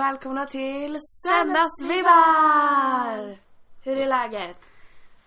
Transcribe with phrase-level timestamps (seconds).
[0.00, 3.38] välkomna till Söndagsvibbar!
[3.82, 4.56] Hur är läget?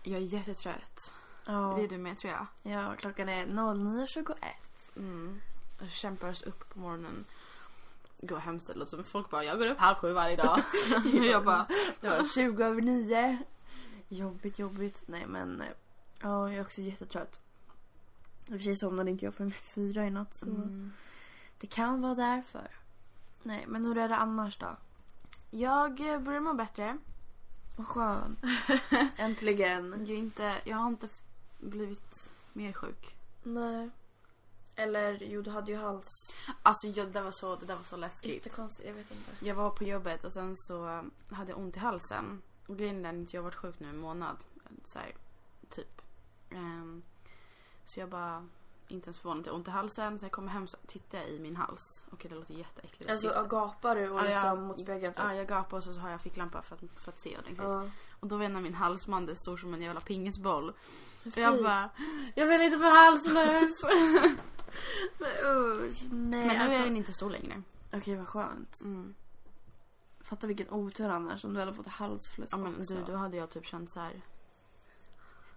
[0.03, 1.11] Jag är jättetrött.
[1.45, 2.47] Ja, Det är du med tror jag.
[2.73, 4.35] ja klockan är 09.21.
[4.95, 5.41] Mm.
[5.79, 7.25] Jag kämpar oss upp på morgonen.
[8.21, 10.59] Går hemskt det låter som folk bara jag går upp halv sju varje dag.
[11.31, 11.67] jag bara
[12.01, 13.37] Det var 20 över 9.
[14.07, 15.03] Jobbigt, jobbigt.
[15.05, 15.67] Nej men, eh,
[16.21, 17.39] ja jag är också jättetrött.
[18.47, 20.93] I och för sig somnade inte jag förrän fyra i natt så mm.
[21.57, 22.82] det kan vara därför.
[23.43, 24.77] Nej men hur är det annars då?
[25.51, 26.97] Jag eh, börjar må bättre.
[27.77, 28.39] Vad skönt.
[29.17, 29.91] Äntligen.
[29.99, 31.09] Jag, är inte, jag har inte
[31.59, 33.15] blivit mer sjuk.
[33.43, 33.89] Nej.
[34.75, 36.07] Eller jo, du hade ju hals.
[36.63, 38.33] Alltså jag, det, där var så, det där var så läskigt.
[38.33, 39.45] Jättekonstigt, jag vet inte.
[39.45, 42.41] Jag var på jobbet och sen så hade jag ont i halsen.
[42.67, 44.37] Och grejen är att jag har varit sjuk nu en månad.
[44.85, 45.13] Så här,
[45.69, 46.01] typ.
[46.49, 47.03] Ehm,
[47.85, 48.47] så jag bara,
[48.87, 50.19] inte ens förvånad att jag har ont i halsen.
[50.19, 52.05] Så jag kommer hem så tittar jag i min hals.
[52.11, 53.11] Okej det låter jätteäckligt.
[53.11, 55.23] Alltså Titta- gapar du och Ja, liksom mot spegeln typ?
[55.23, 57.57] Ja, jag gapar och så har jag ficklampa för att, för att se ordentligt.
[57.57, 57.89] Ja.
[58.19, 60.69] Och då var min halsmandel stor som en jävla pingisboll.
[61.25, 61.89] Och jag bara,
[62.35, 63.83] jag vill inte få halsmöss.
[65.17, 66.03] Men usch.
[66.11, 66.79] Nej, Men nu alltså.
[66.79, 67.61] är den inte stor längre.
[67.93, 68.81] Okej, vad skönt.
[68.81, 69.13] Mm.
[70.21, 72.93] Fatta vilken otur annars om du hade fått halsfluss Ja men också.
[72.95, 74.21] du, då hade jag typ känt så här.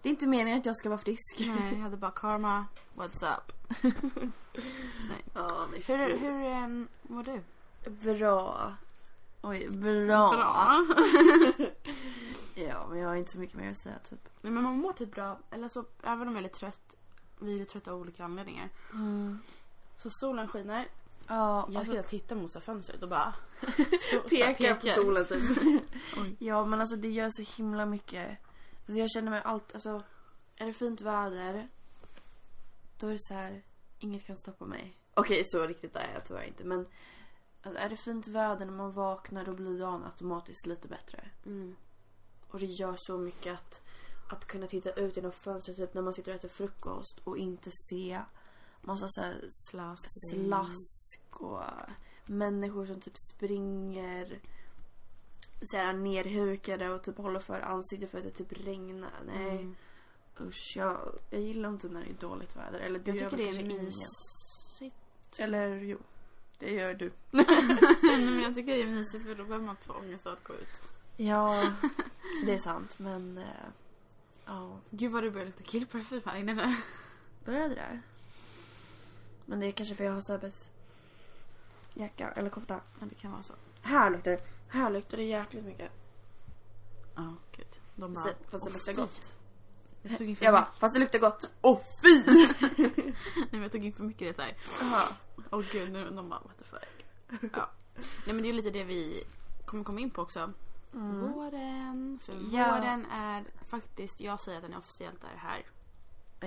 [0.06, 1.36] Det är inte meningen att jag ska vara frisk.
[1.38, 3.52] Nej, jag hade bara karma, what's up?
[5.34, 7.40] Ja, nej, Hur, hur um, mår du?
[7.90, 8.74] Bra.
[9.42, 10.84] Oj, bra.
[12.54, 14.28] Ja, men jag har inte så mycket mer att säga typ.
[14.40, 15.38] Nej men man mår typ bra.
[15.50, 16.96] Eller så, även om jag är lite trött.
[17.38, 18.68] Vi är lite trötta av olika anledningar.
[18.92, 19.38] Mm.
[19.96, 20.88] Så solen skiner.
[21.26, 24.86] Ja, Jag alltså, ska titta mot så här fönstret och bara så, så pekar på
[24.86, 25.82] solen typ.
[26.38, 28.38] Ja, men alltså det gör så himla mycket.
[28.86, 30.02] Alltså, jag känner mig allt, alltså.
[30.56, 31.68] Är det fint väder.
[32.98, 33.62] Då är det så här.
[33.98, 34.94] Inget kan stoppa mig.
[35.14, 36.64] Okej, så riktigt är jag tyvärr inte.
[36.64, 36.86] Men
[37.62, 41.30] alltså, är det fint väder när man vaknar då blir dagen automatiskt lite bättre.
[41.46, 41.76] Mm.
[42.48, 43.82] Och det gör så mycket att,
[44.30, 47.70] att kunna titta ut genom fönstret typ när man sitter och äter frukost och inte
[47.72, 48.20] se
[48.80, 50.06] massa så här Slask.
[50.30, 51.62] slask och
[52.26, 54.40] människor som typ springer
[55.66, 59.10] så här nerhukade och typ håller för ansiktet för att det typ regnar.
[59.26, 59.76] Nej Mm.
[60.40, 62.78] usch jag, jag gillar inte när det är dåligt väder.
[62.80, 65.38] Eller det Jag tycker det är mysigt.
[65.38, 65.98] Eller jo,
[66.58, 67.12] det gör du.
[67.30, 70.44] Men jag tycker det är mysigt för då behöver man inte få ångest av att
[70.44, 70.82] gå ut.
[71.16, 71.72] Ja,
[72.46, 73.44] det är sant men eh,
[74.44, 74.78] ja.
[74.90, 76.74] Gud vad du börjar lukta killparfym här inne nu.
[77.44, 78.00] Började det?
[79.44, 80.70] Men det är kanske för jag har Söbes
[81.94, 82.80] jacka eller kofta.
[83.00, 83.54] Ja det kan vara så.
[83.86, 84.40] Här luktar det.
[84.68, 85.90] Här luktar det jäkligt mycket.
[87.14, 87.66] Ja gud.
[87.94, 89.32] De Fast bara, det, fast det "Åh, luktar fy." gott.
[90.02, 91.50] Jag tog in för Jag bara, fast det luktar gott.
[91.62, 92.22] Åh fy!
[93.36, 94.56] Nej men jag tog in för mycket det där.
[95.50, 97.06] Åh gud nu de bara what the fuck.
[97.52, 97.70] Ja.
[98.26, 99.24] Nej men det är lite det vi
[99.64, 100.52] kommer komma in på också.
[100.94, 101.32] Mm.
[101.32, 102.18] Våren.
[102.22, 102.76] För Ja.
[102.78, 105.66] våren är faktiskt, jag säger att den är officiellt är här.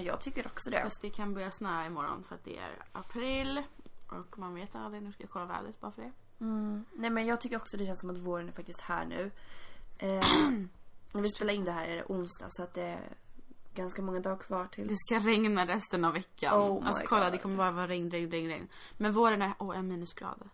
[0.04, 0.84] Jag tycker också det.
[0.84, 3.64] Fast det kan börja snöa imorgon för att det är april.
[4.10, 6.12] Och man vet aldrig, nu ska jag kolla vädret bara för det.
[6.42, 6.86] Mm.
[6.96, 9.32] Nej men jag tycker också det känns som att våren är faktiskt här nu.
[9.98, 10.10] Eh,
[11.14, 13.18] när vi spelar in det här är det onsdag så att det är
[13.76, 14.88] ganska många dagar kvar till.
[14.88, 16.60] Det ska regna resten av veckan.
[16.62, 17.34] Oh alltså kolla God.
[17.34, 18.68] det kommer bara vara regn, regn, regn, regn.
[18.98, 20.50] Men våren är, åh en minusgrad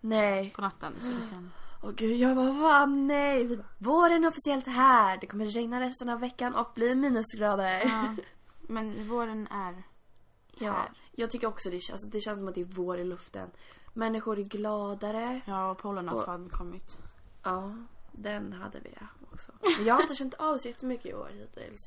[0.00, 0.52] Nej.
[0.56, 0.94] på natten.
[1.00, 1.50] Så det kan...
[1.82, 3.44] Åh gud, jag bara vad nej.
[3.46, 5.18] Vi- Våren är officiellt här.
[5.20, 7.80] Det kommer regna resten av veckan och bli minusgrader.
[7.84, 8.16] Ja.
[8.60, 9.82] Men våren är
[10.58, 10.90] Ja, här.
[11.12, 13.50] jag tycker också det, alltså, det känns som att det är vår i luften.
[13.92, 15.40] Människor är gladare.
[15.46, 16.98] Ja, och polen har Och- fan kommit.
[17.42, 17.76] Ja,
[18.12, 18.94] den hade vi
[19.32, 19.52] också.
[19.76, 21.86] Men jag har inte känt av så jättemycket i år hittills.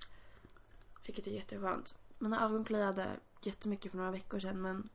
[1.06, 1.96] Vilket är jätteskönt.
[2.20, 4.90] Mina ögon kliade jättemycket för några veckor sedan men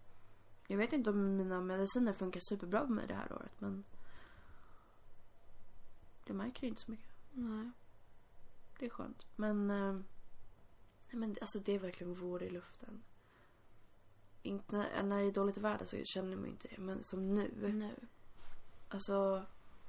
[0.66, 3.84] jag vet inte om mina mediciner funkar superbra på mig det här året men
[6.24, 7.10] jag märker inte så mycket.
[7.32, 7.70] Nej.
[8.78, 9.26] Det är skönt.
[9.36, 9.96] Men, eh,
[11.10, 13.02] men alltså det är verkligen vår i luften.
[14.42, 17.72] Inte när, när det är dåligt väder så känner man inte det men som nu.
[17.72, 17.94] Nu.
[18.88, 19.42] Alltså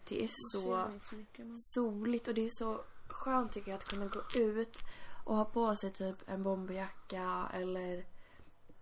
[0.08, 0.90] det är så
[1.56, 4.78] soligt och det är så skönt tycker jag att kunna gå ut
[5.24, 8.06] och ha på sig typ en bomberjacka eller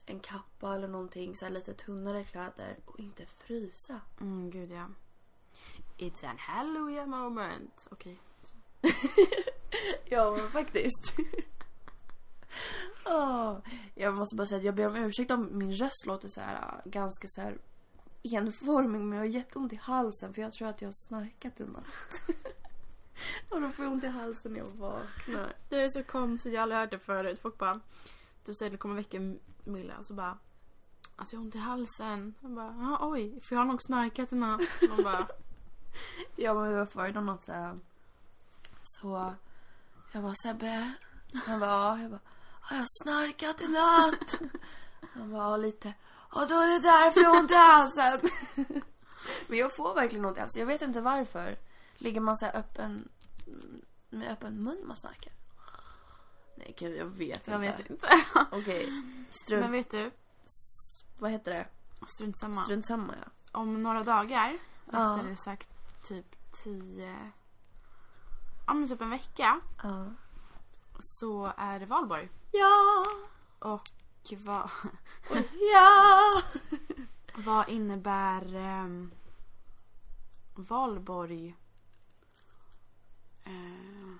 [0.05, 4.01] en kappa eller någonting så lite tunnare kläder och inte frysa.
[4.21, 4.89] Mm, gud ja.
[5.97, 7.87] It's an hallelujah moment.
[7.91, 8.19] Okej.
[10.05, 11.13] Ja, men faktiskt.
[13.95, 16.55] Jag måste bara säga att jag ber om ursäkt om min röst låter så här
[16.55, 17.57] äh, ganska så här
[18.23, 21.63] enformig men jag har jätteont i halsen för jag tror att jag har snarkat i
[21.63, 21.85] natt.
[23.49, 25.53] och då får jag ont i halsen när jag vaknar.
[25.69, 27.39] Det är så konstigt, jag har aldrig hört det förut.
[27.41, 27.79] Folk bara,
[28.45, 29.19] du säger att du kommer väcka
[29.63, 30.37] Milla och så bara
[31.15, 32.33] Alltså jag har ont i halsen.
[32.41, 34.61] Jag bara, "Ja, oj, för jag har nog snarkat i natt.
[34.89, 35.27] Man bara,
[36.35, 37.79] ja men vi var förut om något så här.
[38.83, 39.35] Så
[40.11, 40.93] jag bara Sebbe.
[41.45, 42.01] Han bara ja.
[42.01, 42.19] Jag bara
[42.69, 44.39] har jag snarkat i natt?
[45.13, 45.93] Han bara ja lite.
[46.35, 48.19] Ja då är det därför jag har ont i halsen.
[49.47, 50.59] men jag får verkligen ont i halsen.
[50.59, 51.57] Jag vet inte varför.
[51.95, 53.09] Ligger man så här öppen
[54.09, 55.33] med öppen mun man snarkar?
[56.55, 57.51] Nej gud jag vet inte.
[57.51, 58.07] Jag vet inte.
[58.51, 58.91] Okej.
[59.31, 59.61] Strunt.
[59.61, 60.11] Men vet du?
[61.19, 61.67] Vad heter det?
[62.07, 62.63] Strunt samma.
[62.63, 63.31] Strunt samma ja.
[63.59, 64.57] Om några dagar,
[64.91, 64.97] Ja.
[65.17, 65.69] rättare sagt
[66.03, 66.25] typ
[66.63, 67.31] tio...
[68.67, 69.61] Ja men typ en vecka.
[69.83, 70.05] Ja.
[70.99, 72.29] Så är det valborg.
[72.51, 73.05] Ja.
[73.59, 73.87] Och
[74.37, 74.69] vad,
[75.73, 76.41] Ja.
[77.35, 79.11] vad innebär um,
[80.55, 81.55] valborg
[83.43, 84.15] eh,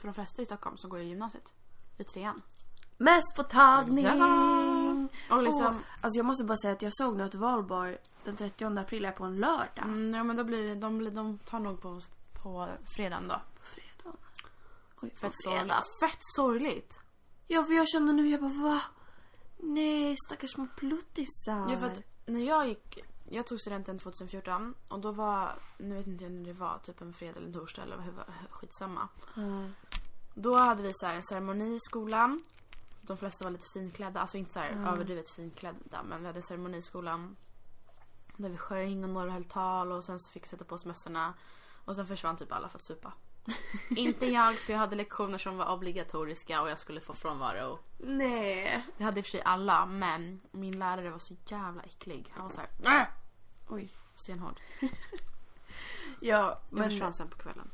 [0.00, 1.52] för de flesta i Stockholm som går i gymnasiet?
[1.98, 2.42] I trean.
[2.96, 4.04] Mest på tagning.
[4.04, 5.08] Ja.
[5.30, 8.36] Och liksom, Åh, alltså jag måste bara säga att jag såg nu att valborg den
[8.36, 9.84] 30 april är på en lördag.
[9.84, 12.00] mm, ja men då blir det, de, de tar nog på,
[12.42, 13.40] på fredagen då.
[15.02, 15.74] Oj, Fett sorgligt.
[16.00, 17.00] Fett sorgligt.
[17.46, 18.82] Ja för jag känner nu, jag bara va?
[19.56, 21.70] Nej stackars små pluttisar.
[21.70, 22.98] Ja, för att när jag gick,
[23.28, 27.00] jag tog studenten 2014 och då var, nu vet inte jag när det var, typ
[27.00, 28.12] en fredag eller en torsdag eller hur,
[28.50, 29.08] skitsamma.
[29.36, 29.68] Ja.
[30.34, 32.42] Då hade vi så här en ceremoni i skolan.
[33.02, 34.84] De flesta var lite finklädda, alltså inte så här Mm.
[34.84, 37.36] överdrivet finklädda men vi hade en ceremoni i skolan.
[38.36, 40.84] Där vi sjöng och några höll tal och sen så fick vi sätta på oss
[40.86, 41.34] mössorna.
[41.84, 43.12] Och sen försvann typ alla för att supa.
[43.96, 47.78] inte jag för jag hade lektioner som var obligatoriska och jag skulle få frånvaro.
[47.98, 48.84] Nej.
[48.98, 52.28] Det hade i och för sig alla men min lärare var så jävla äcklig.
[52.36, 53.06] Han var så här, "Äh!"
[53.68, 53.88] Oj.
[54.14, 54.60] stenhård.
[56.20, 57.70] Ja Jag men försvann sen på kvällen.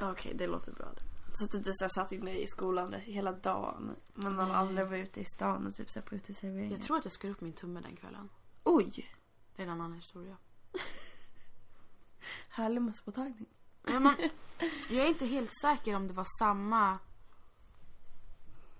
[0.00, 0.86] okej det låter bra.
[1.34, 3.96] Så att du inte så satt inne i skolan hela dagen.
[4.14, 4.56] Men alla Nej.
[4.56, 6.70] andra var ute i stan och typ så på uteserveringar.
[6.76, 8.28] Jag tror att jag skar upp min tumme den kvällen.
[8.64, 9.10] Oj.
[9.56, 10.36] Det är en annan historia.
[12.48, 13.46] Härlig mösspåtagning.
[13.86, 14.14] Ja, man,
[14.88, 16.98] jag är inte helt säker om det var samma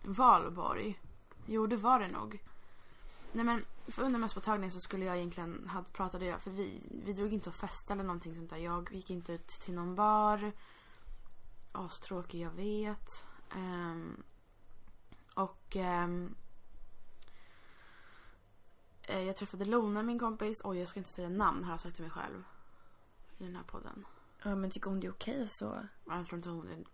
[0.03, 1.01] valborg.
[1.47, 2.43] Jo, det var det nog.
[3.33, 7.13] Nej men, för under mässpåtagningen så skulle jag egentligen, hade, pratade jag, för vi, vi
[7.13, 8.57] drog inte och festade eller någonting sånt där.
[8.57, 10.53] Jag gick inte ut till någon bar.
[11.73, 13.27] Astråkig, jag vet.
[13.57, 14.23] Um,
[15.35, 16.35] och um,
[19.09, 20.61] jag träffade Lona, min kompis.
[20.65, 22.45] Oj, jag ska inte säga namn har jag sagt till mig själv.
[23.39, 24.05] I den här podden.
[24.49, 25.65] Ja men tycker hon det är okej så.
[26.07, 26.87] Ja, Jag tror inte hon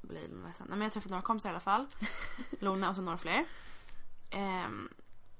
[0.00, 0.66] blir ledsen.
[0.68, 1.86] Nej, men jag träffade några kompisar i alla fall.
[2.60, 3.46] Lona och så några fler.
[4.30, 4.88] Ehm,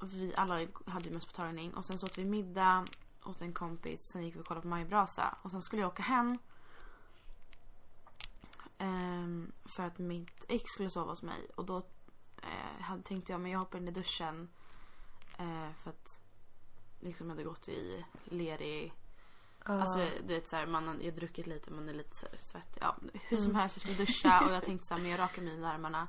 [0.02, 0.54] vi alla
[0.86, 1.74] hade ju mösspåtagning.
[1.74, 2.84] Och sen så åt vi middag
[3.20, 4.02] hos en kompis.
[4.02, 5.38] Sen gick vi och kollade på Majbrasa.
[5.42, 6.38] Och sen skulle jag åka hem.
[8.78, 11.50] Ehm, för att mitt ex skulle sova hos mig.
[11.54, 11.76] Och då
[12.42, 14.48] eh, tänkte jag men jag hoppar in i duschen.
[15.38, 16.20] Eh, för att
[17.00, 18.94] liksom hade gått i lerig
[19.70, 19.80] Ja.
[19.80, 22.38] Alltså du vet såhär, man har jag har druckit lite, man är lite så här
[22.38, 22.82] svettig.
[22.82, 22.96] Ja,
[23.28, 25.64] hur som helst, jag skulle duscha och jag tänkte såhär, men jag rakar mig i
[25.64, 26.08] armarna.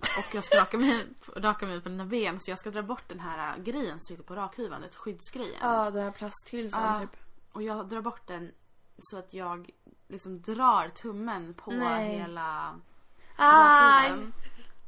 [0.00, 1.06] Och jag ska raka mig,
[1.36, 4.22] raka mig på mina ben så jag ska dra bort den här grejen som sitter
[4.24, 5.58] på rakhyveln, ett skyddsgrejen.
[5.62, 7.00] Ja den här plasthylsan Ja.
[7.00, 7.16] typ.
[7.52, 8.52] Och jag drar bort den
[8.98, 9.70] så att jag
[10.08, 12.18] liksom drar tummen på Nej.
[12.18, 12.80] hela
[13.38, 14.32] rakhyveln.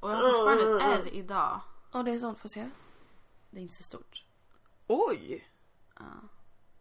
[0.01, 1.61] Och jag har fortfarande ett ärr idag.
[1.93, 2.71] Ja det är sånt, får se.
[3.51, 4.25] Det är inte så stort.
[4.87, 5.49] Oj!
[5.99, 6.05] Ja.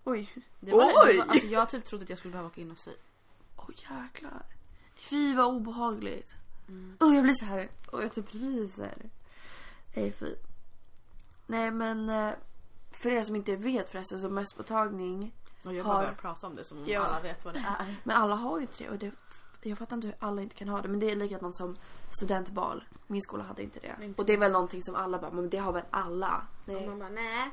[0.03, 0.29] Oj.
[0.59, 1.13] Det var, Oj!
[1.13, 2.91] Det var, alltså jag typ trodde att jag skulle behöva åka in och sy.
[3.55, 4.45] Åh jäklar.
[4.95, 6.35] Fy vad obehagligt.
[6.67, 6.97] Mm.
[6.99, 7.69] Åh jag blir så här.
[7.91, 9.09] Åh jag typ ryser.
[9.95, 10.35] Nej fy.
[11.47, 12.09] Nej men.
[12.09, 12.31] eh,
[12.91, 15.33] För er som inte vet förresten så mösspåtagning.
[15.65, 16.99] Och jag Har- bara börjar prata om det som om Ja.
[17.01, 17.95] alla vet vad det är.
[18.03, 18.89] Men alla har ju det.
[18.89, 19.11] Och det
[19.63, 20.87] jag fattar inte hur alla inte kan ha det.
[20.89, 21.75] Men det är likadant som
[22.09, 22.83] studentbal.
[23.07, 23.95] Min skola hade inte det.
[24.05, 26.47] Inte Och det är väl någonting som alla bara, men det har väl alla?
[26.61, 26.87] Och Nej.
[26.87, 27.51] man bara nej.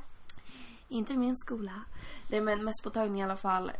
[0.89, 1.83] Inte min skola.
[2.31, 3.73] Nej men mösspåtagning i alla fall.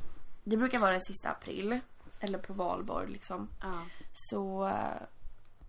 [0.45, 1.81] Det brukar vara den sista april.
[2.21, 3.49] Eller på valborg liksom.
[3.61, 3.73] Ja.
[4.13, 5.03] Så uh,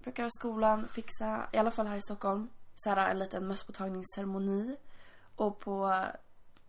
[0.03, 4.77] brukar skolan fixa, i alla fall här i Stockholm, så här en liten mösspåtagningsceremoni.
[5.35, 6.07] Och på eh,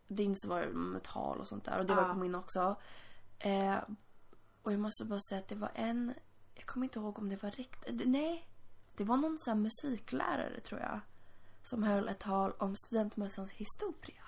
[0.09, 1.79] din så var det med tal och sånt där.
[1.79, 2.09] Och det var Ja.
[2.09, 2.77] på min också.
[3.39, 3.77] Eh,
[4.63, 6.15] och jag måste bara säga att det var en,
[6.55, 8.49] jag kommer inte ihåg om det var riktigt, nej.
[8.97, 11.01] Det var någon sån musiklärare tror jag.
[11.63, 14.23] Som höll ett tal om studentmössans historia.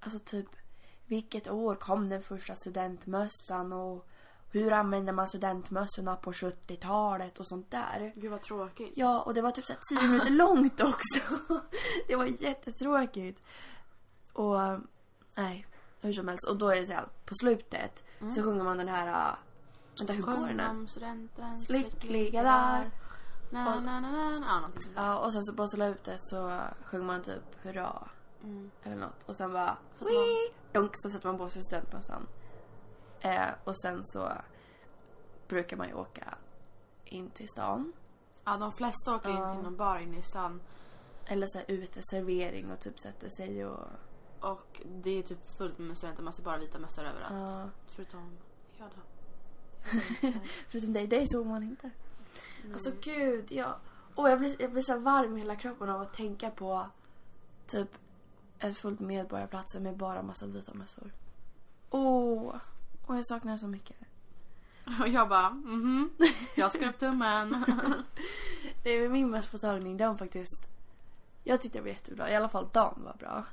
[0.00, 0.46] Alltså typ,
[1.06, 4.06] vilket år kom den första studentmössan och
[4.52, 8.12] hur använder man studentmössorna på 70-talet och sånt där.
[8.16, 8.92] Gud vad tråkigt.
[8.96, 11.20] Ja, och det var typ så här 10 minuter långt också.
[12.08, 13.42] Det var jättetråkigt.
[14.32, 14.58] Och
[15.34, 15.66] nej,
[16.00, 16.48] hur som helst.
[16.48, 18.02] Och då är det så här, på slutet
[18.34, 19.28] så sjunger man den här...
[19.28, 19.34] äh,
[19.98, 20.88] Vänta, hur går den?
[20.88, 22.90] Studenten, Lyckliga där.
[23.50, 24.70] Na, na, na, na, na.
[24.96, 28.08] Ja, och sen så på slutet så sjunger man typ hurra
[28.42, 28.70] Mm.
[28.82, 29.28] eller något.
[29.28, 29.76] Och sen bara...
[29.94, 30.52] Så Wii!
[30.72, 32.26] Dunk, så sätter man på sig studentmössan.
[33.20, 34.32] Eh, och sen så
[35.48, 36.34] brukar man ju åka
[37.04, 37.92] in till stan.
[38.44, 39.44] Ja, de flesta åker Ja.
[39.48, 40.60] in till någon bar inne i stan.
[41.26, 43.86] Eller så här uteservering och typ sätter sig och...
[44.40, 46.22] Och det är typ fullt med studenter.
[46.22, 47.50] Man ser bara vita mössor överallt.
[47.50, 47.68] Ja.
[47.86, 48.36] Förutom
[48.78, 49.02] jag då.
[50.68, 51.90] Förutom dig, dig såg man inte.
[52.62, 52.72] Mm.
[52.72, 53.74] Alltså gud, jag...
[54.14, 56.86] Åh, jag blir, jag blir så varm i hela kroppen av att tänka på
[57.66, 57.88] typ
[58.60, 61.10] ett fullt medborgarplatser med bara massa vita mössor.
[61.90, 62.54] Åh,
[63.06, 63.96] och jag saknar det så mycket.
[65.00, 66.10] Och jag bara, mhm.
[66.56, 67.64] Jag skrev upp tummen.
[68.82, 70.68] Det är min mösspåtagning, den faktiskt...
[71.44, 72.30] Jag tyckte det var jättebra.
[72.30, 73.44] I alla fall dagen var bra.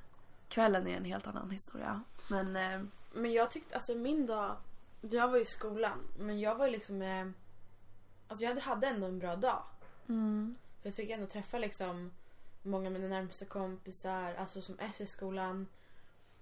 [0.50, 2.02] Kvällen är en helt annan historia.
[2.30, 2.56] Men...
[2.56, 2.82] Eh,
[3.14, 4.56] Men jag tyckte, alltså min dag,
[5.02, 7.28] jag var i skolan, men jag var liksom, eh,
[8.28, 9.64] alltså jag hade ändå en bra dag.
[10.08, 12.12] mm, För jag fick ändå träffa liksom
[12.68, 15.68] många av mina närmaste kompisar, alltså som efter skolan.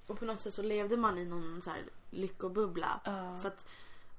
[0.07, 3.01] Och på något sätt så levde man i någon så här lyckobubbla.
[3.05, 3.37] ja.
[3.41, 3.65] För att,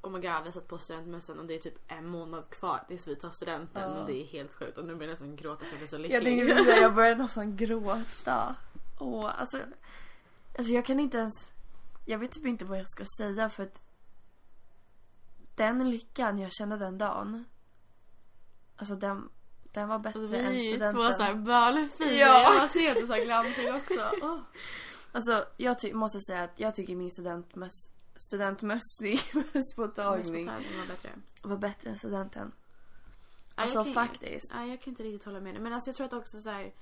[0.03, 2.81] oh my god, vi har satt på studentmössan och det är typ en månad kvar
[2.89, 3.83] tills vi tar studenten.
[3.93, 4.01] Ja.
[4.01, 4.79] Och det är helt sjukt.
[4.79, 6.47] Och nu blir jag nästan gråta för jag blir så lycklig.
[6.47, 8.57] precis säga, jag började nästan gråta.
[9.01, 9.59] Åh, alltså,
[10.59, 11.51] alltså jag kan inte ens...
[12.05, 13.81] Jag vet typ inte vad jag ska säga för att
[15.55, 17.45] den lyckan jag kände den dagen.
[18.77, 19.29] Alltså den,
[19.81, 20.95] den var bättre Alltså, än vi studenten.
[21.03, 22.11] två såhär bölfina.
[22.13, 22.55] Ja.
[22.55, 24.11] Jag ser att du sa glansig också.
[24.23, 24.39] Åh.
[25.13, 29.19] Alltså jag ty- måste säga att jag tycker min studentmöss, studentmössning
[29.55, 31.11] mösspåtagning var bättre.
[31.43, 32.53] var bättre än studenten.
[33.55, 34.53] Alltså kan- faktiskt.
[34.55, 35.63] Nej, jag kan inte riktigt hålla med dig.
[35.63, 36.75] Men alltså jag tror att också så här.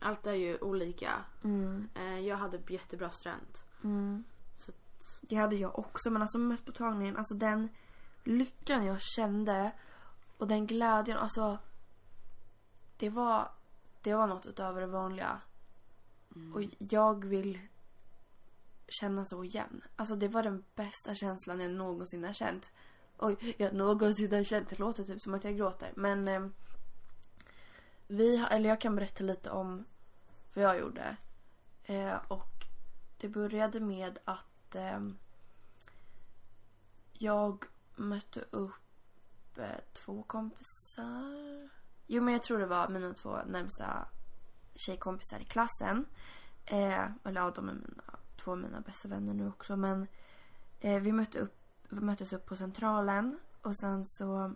[0.00, 1.10] Allt är ju olika.
[1.44, 3.64] Mm, Eh, jag hade jättebra student.
[3.84, 4.24] mm.
[4.56, 4.72] Så
[5.20, 7.68] Det hade jag också men alltså mösspåtagningen, alltså den
[8.24, 9.72] lyckan jag kände
[10.40, 11.58] och den glädjen, alltså
[12.96, 13.50] det var,
[14.02, 15.40] det var något utöver det vanliga.
[16.36, 16.54] Mm.
[16.54, 17.58] Och jag vill
[18.88, 19.82] känna så igen.
[19.96, 22.70] Alltså det var den bästa känslan jag någonsin har känt.
[23.18, 24.68] Oj, jag någonsin har känt.
[24.68, 25.92] Det låter typ som att jag gråter.
[25.96, 26.46] Men eh,
[28.06, 29.84] vi, har- eller jag kan berätta lite om
[30.54, 31.16] vad jag gjorde.
[31.84, 32.64] Eh, och
[33.18, 35.00] det började med att eh,
[37.12, 37.64] jag
[37.96, 38.72] mötte upp
[39.92, 41.70] två kompisar.
[42.06, 44.08] Jo men jag tror det var mina två närmsta
[44.74, 46.06] tjejkompisar i klassen.
[46.64, 49.76] Eh, eller ja, de är mina, två av mina bästa vänner nu också.
[49.76, 50.06] Men
[50.80, 51.56] eh, vi, mötte upp,
[51.88, 53.38] vi möttes upp på Centralen.
[53.62, 54.54] Och sen så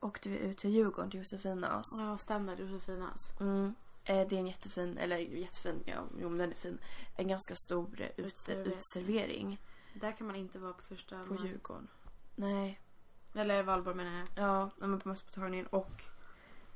[0.00, 1.86] åkte vi ut till Djurgården till Josefinas.
[2.00, 2.56] Ja, stämmer.
[2.56, 3.40] Josefinas.
[3.40, 3.74] Mm.
[4.04, 6.78] Eh, det är en jättefin, eller jättefin, ja, jo men den är fin.
[7.16, 9.60] En ganska stor eh, ute, uteservering
[9.94, 11.48] Där kan man inte vara på första på maj.
[11.48, 11.88] Djurgården.
[12.34, 12.80] Nej,
[13.38, 14.28] Eller Valborg menar jag.
[14.34, 15.66] ja, ja, men på mösspåtagningen.
[15.66, 16.02] Och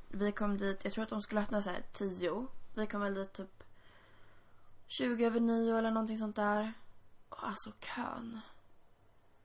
[0.07, 2.47] vi kom dit, jag tror att de skulle öppna så här 10.
[2.73, 3.63] Vi kom väl dit typ
[4.87, 6.73] 20 över 9 eller någonting sånt där.
[7.29, 8.39] Och alltså kön.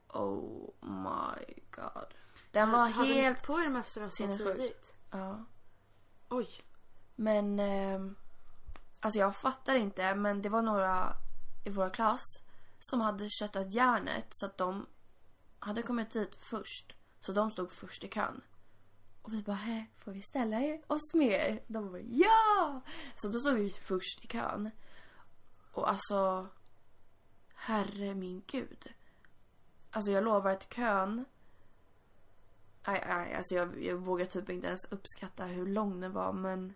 [0.08, 2.14] Oh my god.
[2.50, 3.38] Den var Hade ni helt...
[3.38, 4.94] satt på er mössorna så tidigt?
[5.10, 5.44] Ja.
[6.28, 6.48] Oj.
[7.16, 7.58] Men...
[7.60, 8.16] ehm,
[9.00, 11.16] alltså jag fattar inte men det var några
[11.64, 12.42] i vår klass
[12.78, 14.86] som hade köttat järnet så att de
[15.58, 16.94] hade kommit dit först.
[17.20, 18.40] Så de stod först i kön.
[19.22, 21.62] Och vi bara, hä, får vi ställa er oss med er?
[21.66, 22.80] De bara, ja!
[23.14, 24.70] Så då stod vi först i kön.
[25.72, 26.48] Och alltså,
[27.54, 28.92] herre min gud.
[29.90, 31.24] Alltså jag lovar att kön
[32.86, 36.74] Nej, nej, alltså jag, jag vågar typ inte ens uppskatta hur lång den var men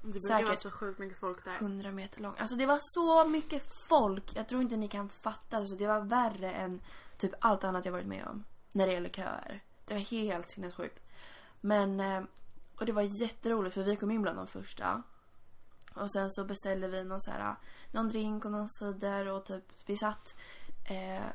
[0.00, 0.48] Det brukar Säkert.
[0.48, 1.56] vara så sjukt mycket folk där.
[1.56, 2.34] 100 meter lång.
[2.38, 4.36] Alltså det var så mycket folk.
[4.36, 5.56] Jag tror inte ni kan fatta.
[5.56, 6.80] Alltså det var värre än
[7.18, 8.44] typ allt annat jag varit med om.
[8.72, 9.62] När det gäller köer.
[9.92, 11.02] Det var helt sinnessjukt.
[11.60, 12.22] Men, eh,
[12.78, 15.02] och det var jätteroligt för vi kom in bland de första.
[15.94, 17.56] Och sen så beställde vi någon så här,
[17.90, 20.34] någon drink och någon cider och typ vi satt
[20.90, 21.26] eh,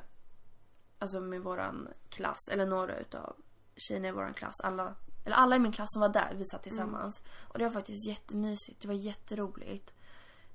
[0.99, 3.35] alltså med våran klass, eller några utav
[3.75, 4.61] tjejerna i våran klass.
[4.63, 4.95] Alla,
[5.25, 7.21] eller alla i min klass som var där, vi satt tillsammans.
[7.47, 8.81] Och det var faktiskt jättemysigt.
[8.81, 9.93] Det var jätteroligt.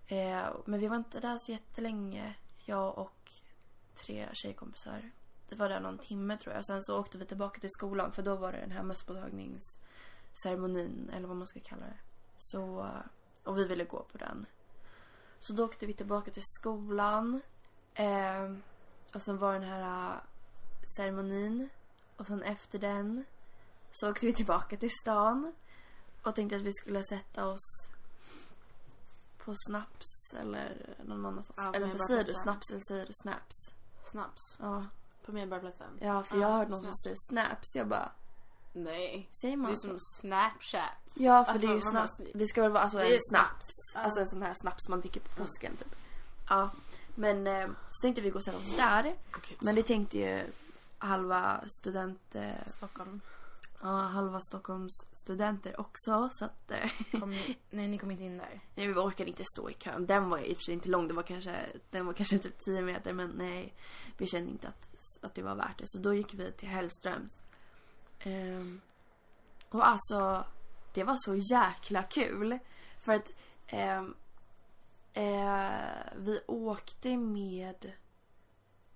[0.07, 2.35] Eh, men vi var inte där så jättelänge.
[2.65, 3.33] Jag och
[3.95, 5.11] tre tjejkompisar.
[5.49, 6.67] Vi var där någon timme tror jag.
[6.67, 11.29] Sen så åkte vi tillbaka till skolan för då var det den här mösspåtagningsceremonin eller
[11.29, 11.99] vad man ska kalla det.
[12.39, 13.01] Så, eh,
[13.45, 14.47] och vi ville gå på den.
[15.41, 17.41] Så då åkte vi tillbaka till skolan.
[17.95, 18.53] Eh,
[19.15, 20.17] och sen var den här eh,
[20.97, 21.69] ceremonin.
[22.17, 23.25] Och sen efter den
[23.93, 25.53] så åkte vi tillbaka till stan.
[26.23, 27.89] Och tänkte att vi skulle sätta oss
[29.45, 31.61] på snaps eller någon annanstans.
[31.63, 33.57] Ja, eller inte säger du snaps eller säger du snaps?
[34.11, 34.57] Snaps.
[34.61, 34.87] Ja,
[35.27, 35.99] På Medborgarplatsen.
[36.01, 37.03] ja för Ja, jag har hört någon som snaps.
[37.03, 37.75] säger snaps.
[37.77, 38.13] Jag bara,
[38.73, 39.29] Nej.
[39.41, 39.89] säger Det man är så?
[39.89, 40.83] som Snapchat.
[41.15, 42.19] Ja för Alltså, det är ju snaps.
[42.19, 43.49] man- Det ska väl vara alltså Det en är snaps.
[43.51, 43.95] snaps.
[43.95, 44.01] Ja.
[44.01, 45.95] Alltså en sån här snaps man dricker på påsken typ.
[46.49, 46.71] Ja.
[47.15, 49.03] Men eh, så tänkte vi gå och sätta oss där.
[49.03, 49.59] Gud.
[49.61, 50.47] Men det tänkte ju
[50.99, 52.35] halva student...
[52.35, 53.21] Eh, Stockholm.
[53.83, 56.29] Ja, halva Stockholms studenter också.
[56.33, 56.71] Så att...
[56.71, 58.61] Eh, Kom ni, nej, ni kom inte in där.
[58.75, 60.07] nej, vi orkade inte stå i kön.
[60.07, 61.09] Den var i och för sig inte lång.
[61.09, 63.13] Det var kanske, den var kanske typ 10 meter.
[63.13, 63.75] Men nej,
[64.17, 64.89] vi kände inte att,
[65.23, 65.85] att det var värt det.
[65.87, 67.43] Så då gick vi till Hellströms.
[68.19, 68.81] Ehm,
[69.69, 70.45] och alltså,
[70.95, 72.59] det var så jäkla kul.
[73.01, 73.33] För att
[73.67, 74.15] ehm,
[75.13, 75.71] eh,
[76.17, 77.93] vi åkte med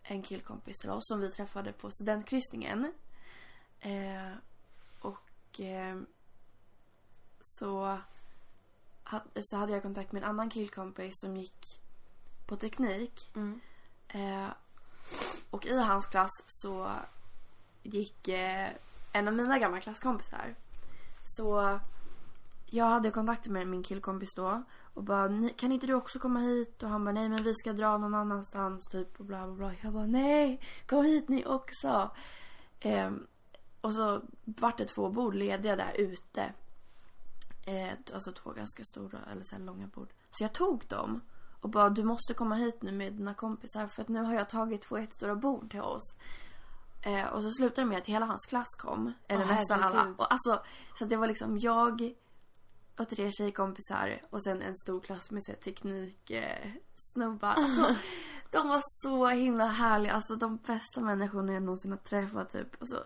[0.02, 2.92] en killkompis till oss som vi träffade på studentkryssningen.
[3.80, 4.32] Eh,
[5.56, 5.96] och eh,
[7.42, 7.98] så,
[9.04, 11.80] ha, så hade jag kontakt med en annan killkompis som gick
[12.46, 13.30] på teknik.
[13.36, 13.60] Mm.
[14.08, 14.48] Eh,
[15.50, 16.90] och i hans klass så
[17.82, 18.68] gick eh,
[19.12, 20.54] en av mina gamla klasskompisar.
[21.24, 21.78] Så
[22.70, 24.62] jag hade kontakt med min killkompis då
[24.94, 26.82] och bara "Ni- kan inte du också komma hit?
[26.82, 29.72] Och han bara nej men vi ska dra någon annanstans typ och bla bla bla.
[29.82, 32.10] Jag bara nej kom hit ni också.
[32.80, 33.26] Ehm,
[33.86, 36.52] och så vart det två bord lediga där ute.
[37.66, 40.12] Eh, alltså två ganska stora eller så långa bord.
[40.30, 41.20] Så jag tog dem
[41.60, 44.48] och bara du måste komma hit nu med dina kompisar för att nu har jag
[44.48, 46.14] tagit två jättestora bord till oss.
[47.02, 49.12] Eh, och så slutade det med att hela hans klass kom.
[49.28, 50.14] Eller Åh, nästan alla.
[50.18, 50.62] Och alltså,
[50.98, 52.14] så det var liksom jag
[52.98, 56.70] och tre tjejkompisar och sen en stor klass med så här teknik eh.
[57.40, 57.96] Alltså,
[58.50, 60.12] de var så himla härliga.
[60.12, 62.76] Alltså de bästa människorna jag någonsin har träffat typ.
[62.80, 63.04] Alltså,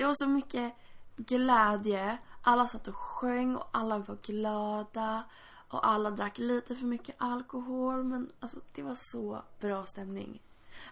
[0.00, 0.74] det var så mycket
[1.16, 2.18] glädje.
[2.42, 5.24] Alla satt och sjöng och alla var glada.
[5.68, 8.04] Och alla drack lite för mycket alkohol.
[8.04, 10.42] Men alltså det var så bra stämning.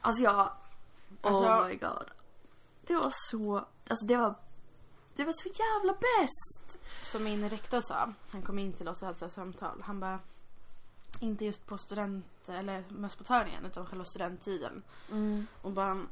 [0.00, 0.52] Alltså jag...
[1.22, 2.10] Alltså- oh my god.
[2.86, 3.56] Det var så...
[3.88, 4.34] Alltså det var...
[5.16, 6.78] Det var så jävla bäst!
[7.12, 9.82] Som min rektor sa, han kom in till oss och hade här samtal.
[9.84, 10.20] Han bara,
[11.20, 14.82] inte just på student eller mösspåtagningen utan själva studenttiden.
[15.10, 15.46] Mm.
[15.62, 16.02] Och bara...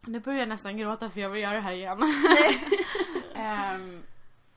[0.00, 1.98] Nu börjar jag nästan gråta för jag vill göra det här igen.
[3.34, 4.02] Ehm,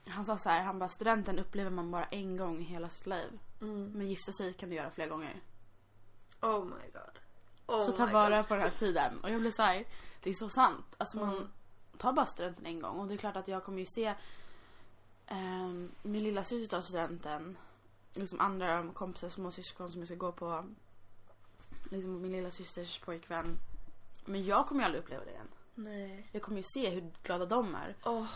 [0.08, 3.08] han sa så här, han bara studenten upplever man bara en gång i hela sitt
[3.08, 3.40] liv.
[3.62, 3.92] Mm.
[3.92, 5.42] Men gifta sig kan du göra flera gånger.
[6.42, 7.20] Oh my god.
[7.66, 8.48] Oh så ta vara God.
[8.48, 9.20] på den här tiden.
[9.24, 9.86] Och jag blir så här,
[10.24, 10.96] det är så sant.
[10.98, 11.48] Alltså man Mm.
[11.98, 13.00] tar bara studenten en gång.
[13.00, 14.14] Och det är klart att jag kommer ju se
[15.28, 17.58] ehm, min lilla syster tar studenten.
[18.14, 20.66] Liksom andra kompisar, små syskon som jag ska gå på.
[21.90, 23.58] Liksom min lilla systers pojkvän.
[24.26, 25.48] Men jag kommer ju aldrig uppleva det igen.
[25.76, 26.30] Nej.
[26.32, 27.96] Jag kommer ju se hur glada de är.
[28.06, 28.28] Åh,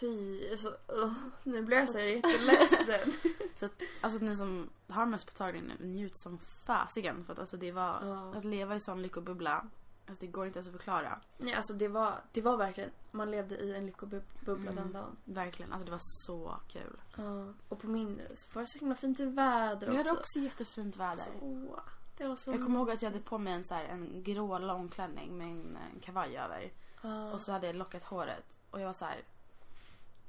[0.00, 0.50] fy.
[0.50, 1.12] Alltså, åh,
[1.44, 3.12] nu blir jag så här jätteledsen.
[3.56, 7.24] Så att, alltså ni som har mösspåtagningen, njut som fasiken.
[7.24, 8.34] För att alltså det var, Ja.
[8.38, 9.66] att leva i sån lyckobubbla.
[10.08, 11.20] Alltså det går inte ens att förklara.
[11.38, 14.22] Nej, alltså det var, det var verkligen, man levde i en lyckobubbla
[14.70, 14.74] Mm.
[14.76, 15.16] den dagen.
[15.24, 17.00] Verkligen, alltså det var så kul.
[17.16, 17.54] Ja.
[17.68, 19.96] Och på min så var det så himla fint väder Vi också.
[19.96, 21.16] hade också jättefint väder.
[21.40, 21.80] Så,
[22.22, 24.22] det var så Jag kommer ihåg att jag hade på mig en, så här, en
[24.22, 26.72] grå långklänning med en, en kavaj över.
[27.02, 27.32] Ja.
[27.32, 28.58] Och så hade jag lockat håret.
[28.70, 29.18] Och jag var så här.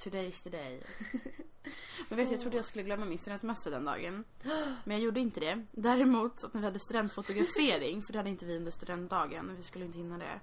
[0.04, 0.84] Today's the day.
[2.10, 4.24] Men vet du, jag trodde jag skulle glömma min studentmössa den dagen.
[4.84, 5.66] Men jag gjorde inte det.
[5.72, 9.86] Däremot, att när vi hade studentfotografering, för det hade inte vi under studentdagen, vi skulle
[9.86, 10.40] inte hinna det.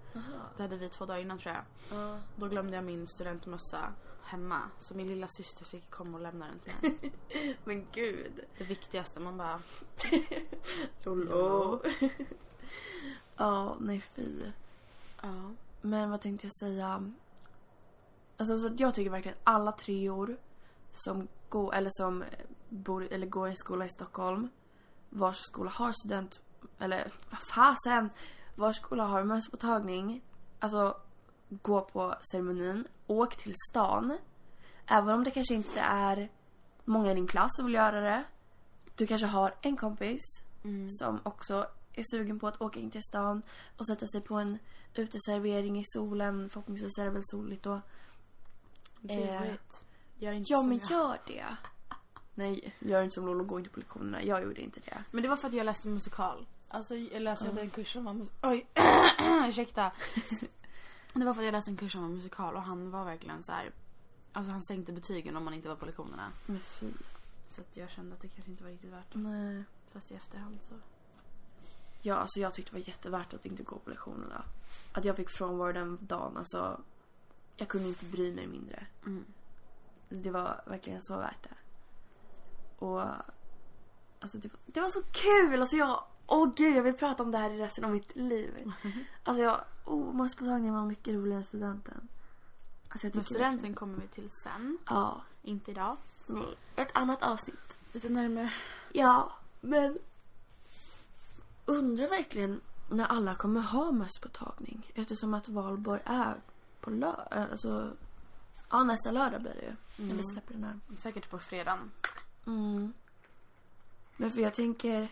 [0.57, 1.64] Det hade vi två dagar innan tror jag.
[1.99, 2.18] Ja.
[2.37, 3.92] Då glömde jag min studentmössa
[4.23, 4.62] hemma.
[4.79, 7.12] Så min lilla syster fick komma och lämna den till mig.
[7.64, 8.40] Men gud.
[8.59, 9.61] Det viktigaste, man bara...
[11.05, 11.83] Lollo.
[13.37, 14.42] Ja, nej fy.
[15.23, 15.55] Ja.
[15.81, 17.12] Men vad tänkte jag säga?
[18.38, 20.37] Alltså så att jag tycker verkligen alla treor
[20.92, 22.24] som går, eller som
[22.68, 24.48] bor, eller går i skola i Stockholm
[25.11, 26.40] vars skola har student,
[26.79, 28.11] eller vad fasen,
[28.55, 30.22] vars skola har mösspåtagning.
[30.59, 30.96] Alltså
[31.48, 34.18] gå på ceremonin, åk till stan.
[34.87, 36.31] Även om det kanske inte är
[36.85, 38.24] många i din klass som vill göra det.
[38.96, 40.22] Du kanske har en kompis
[40.64, 40.90] Mm.
[40.90, 43.42] som också är sugen på att åka in till stan
[43.77, 44.59] och sätta sig på en
[44.94, 46.51] uteservering i solen.
[46.51, 47.81] Förhoppningsvis är det väl soligt då.
[49.01, 49.85] Gulligt.
[50.19, 50.91] Gör inte Ja så men jag.
[50.91, 51.47] gör det.
[52.35, 54.23] Nej, gör inte som Lolo, gå inte på lektionerna.
[54.23, 55.05] Jag gjorde inte det.
[55.11, 56.47] Men det var för att jag läste musikal.
[56.69, 57.61] Alltså jag läste Ja.
[57.61, 58.67] en kurs som var mus- Oj,
[59.49, 59.93] ursäkta.
[61.13, 63.43] Det var för att jag läste en kurs som var musikal och han var verkligen
[63.43, 63.71] så här.
[64.33, 66.33] Alltså han sänkte betygen om man inte var på lektionerna.
[66.47, 66.87] Men fy.
[67.51, 69.19] Så att jag kände att det kanske inte var riktigt värt det.
[69.19, 69.65] Nej.
[69.93, 70.75] Fast i efterhand så.
[72.03, 74.45] Ja, alltså jag tyckte det var jättevärt att inte gå på lektionerna.
[74.93, 76.81] Att jag fick frånvaro den dagen, alltså.
[77.59, 78.87] Jag kunde inte bry mig mindre.
[79.07, 79.25] Mm.
[80.09, 81.55] Det var verkligen så värt det.
[82.85, 83.03] Och
[84.21, 85.61] alltså det, var- det var så kul!
[85.61, 88.73] Alltså jag, åh gud jag vill prata om det här i resten av mitt liv.
[89.25, 92.09] Alltså jag, oh, mösspåtagningen var mycket roligare än studenten.
[92.88, 94.79] Alltså jag Men studenten kommer vi till sen.
[94.87, 95.23] Ja.
[95.42, 95.97] Inte idag.
[96.27, 97.77] Nej, ett annat avsnitt.
[97.92, 98.53] Lite närmare.
[98.92, 99.99] Ja, men
[101.66, 104.92] undrar verkligen när alla kommer ha mösspåtagning.
[104.94, 106.40] Eftersom att valborg är
[106.88, 107.29] på lördag.
[107.31, 107.96] Alltså,
[108.70, 110.07] ja nästa lördag blir det ju.
[110.09, 110.79] När vi släpper den här.
[110.98, 111.90] Säkert på fredagen.
[112.46, 112.92] Mm.
[114.16, 115.09] Men för jag tänker,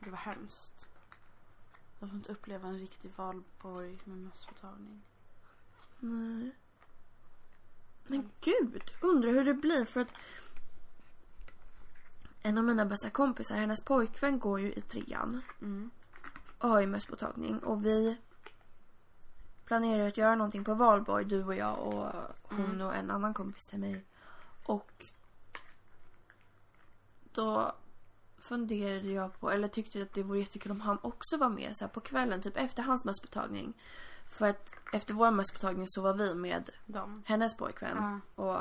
[0.00, 0.88] Gud vad hemskt.
[1.98, 5.02] Jag får inte uppleva en riktig valborg med mösspåtagning.
[6.00, 6.54] nej.
[8.10, 10.12] Men gud, undrar hur det blir för att
[12.42, 15.90] en av mina bästa kompisar, hennes pojkvän går ju i trean Mm.
[16.58, 18.16] och har ju mösspåtagning och vi
[19.68, 22.86] planerar att göra någonting på valborg, du och jag och hon Mm.
[22.86, 24.04] och en annan kompis till mig.
[24.64, 25.04] Och
[27.32, 27.72] då
[28.38, 31.84] funderade jag på, eller tyckte att det vore jättekul om han också var med så
[31.84, 33.72] här, på kvällen, typ efter hans mösspåtagning.
[34.26, 37.22] För att efter vår mösspåtagning så var vi med De.
[37.26, 38.42] hennes pojkvän Ja.
[38.44, 38.60] och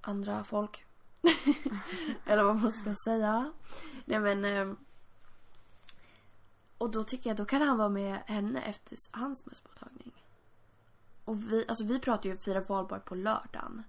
[0.00, 0.84] andra folk.
[2.26, 3.52] Eller vad man ska säga.
[4.04, 4.76] Nej men.
[6.78, 10.24] Och då tycker jag då kan han vara med henne efter hans mösspåtagning.
[11.24, 13.82] Och vi, alltså vi pratar ju om fira valborg på lördagen.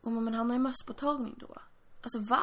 [0.00, 1.56] Och men han har ju mösspåtagning då.
[2.02, 2.40] Alltså va?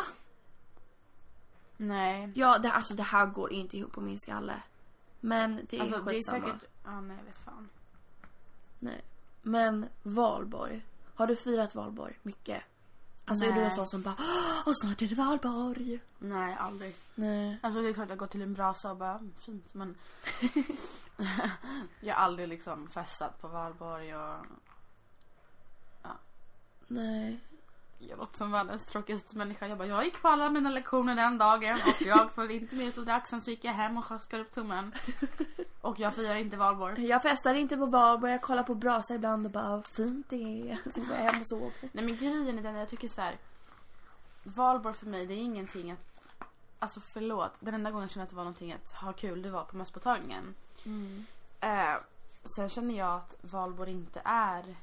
[1.78, 2.32] Nej.
[2.36, 4.64] Ja, det, alltså det här går inte ihop på min skalle.
[5.20, 6.46] Men det är Alltså det är skitsamma.
[6.46, 6.64] säkert...
[6.86, 7.70] Ja, nej vet fan.
[8.80, 9.04] Nej.
[9.42, 10.86] Men valborg.
[11.16, 12.64] Har du firat valborg mycket?
[13.26, 13.70] Alltså är du Nej.
[13.70, 14.16] en sån som bara
[14.66, 16.00] Åh snart är det valborg.
[16.20, 16.96] Nej, aldrig.
[17.16, 17.60] Nej.
[17.62, 19.98] Alltså det är klart jag går till en brasa och bara, mm, fint men
[22.00, 24.46] Jag har aldrig liksom festat på valborg och
[26.88, 27.40] Nej.
[28.10, 29.68] Jag låter som världens tråkigaste människa.
[29.68, 32.98] Jag bara, jag gick på alla mina lektioner den dagen och jag följde inte med
[32.98, 33.28] och drack.
[33.28, 34.94] Sen så gick jag hem och skar upp tummen.
[35.82, 37.06] Och jag firar inte valborg.
[37.06, 38.32] Jag festar inte på valborg.
[38.32, 40.36] Jag kollar på brasa ibland och bara vad fint det
[40.72, 40.92] är.
[40.92, 41.72] Sen går jag hem och sover.
[41.92, 43.38] Nej men grejen är den, jag tycker så här.
[44.44, 46.14] Valborg för mig, det är ingenting att
[46.80, 49.52] Alltså förlåt, den enda gången jag kände att det var någonting att ha kul, det
[49.52, 50.56] var på mösspåtagningen.
[50.86, 51.26] Mm.
[51.60, 51.96] Eh,
[52.56, 54.76] sen känner jag att valborg inte är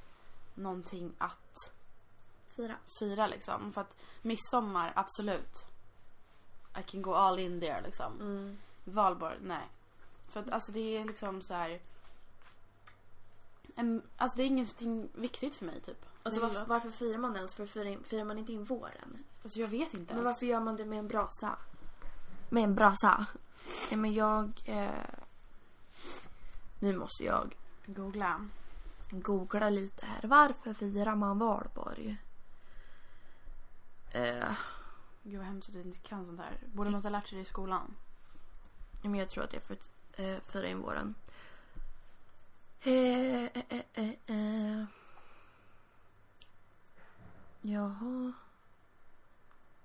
[0.54, 1.39] någonting att
[2.56, 2.76] Fyra.
[2.98, 3.72] fira liksom.
[3.72, 5.66] För att midsommar, absolut.
[6.78, 8.20] I can go all in there liksom.
[8.20, 8.58] Mm.
[8.84, 9.68] Valborg, nej.
[10.32, 11.80] För att alltså det är liksom så här.
[13.74, 16.06] En, alltså det är ingenting viktigt för mig typ.
[16.22, 17.54] Alltså varför, varför firar man ens?
[17.54, 19.24] För firar, firar man inte in våren?
[19.42, 20.34] Alltså jag vet inte Men ens.
[20.34, 21.56] varför gör man det med en brasa?
[22.48, 23.26] Med en brasa?
[23.90, 24.62] Ja, men jag...
[24.64, 24.90] Eh...
[26.80, 28.48] Nu måste jag Googla.
[29.10, 30.20] googla lite här.
[30.28, 32.16] Varför firar man valborg?
[34.10, 34.52] Eh,
[35.22, 36.58] Gud vad hemskt att du inte kan sånt här.
[36.72, 37.94] Borde man inte ha lärt sig det i skolan?
[39.02, 39.76] men jag tror att jag får
[40.16, 41.14] eh, fira in våren.
[42.80, 44.84] Eh, eh, eh, eh, eh.
[47.60, 48.32] Jaha.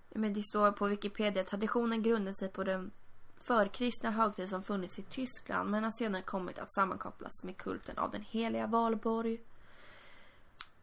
[0.10, 2.92] Ja, Men det står på Wikipedia traditionen grundar sig på den
[3.38, 8.12] förkristna högtid som funnits i Tyskland men har senare kommit att sammankopplas med kulten av
[8.12, 9.42] den heliga valborg.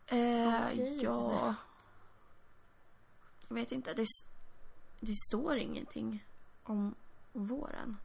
[0.07, 1.01] Eh, Okej.
[1.03, 1.55] Ja.
[3.53, 3.95] Jag vet inte.
[3.95, 4.07] Det,
[5.01, 6.25] det står ingenting
[6.63, 6.95] om
[7.33, 7.97] våren.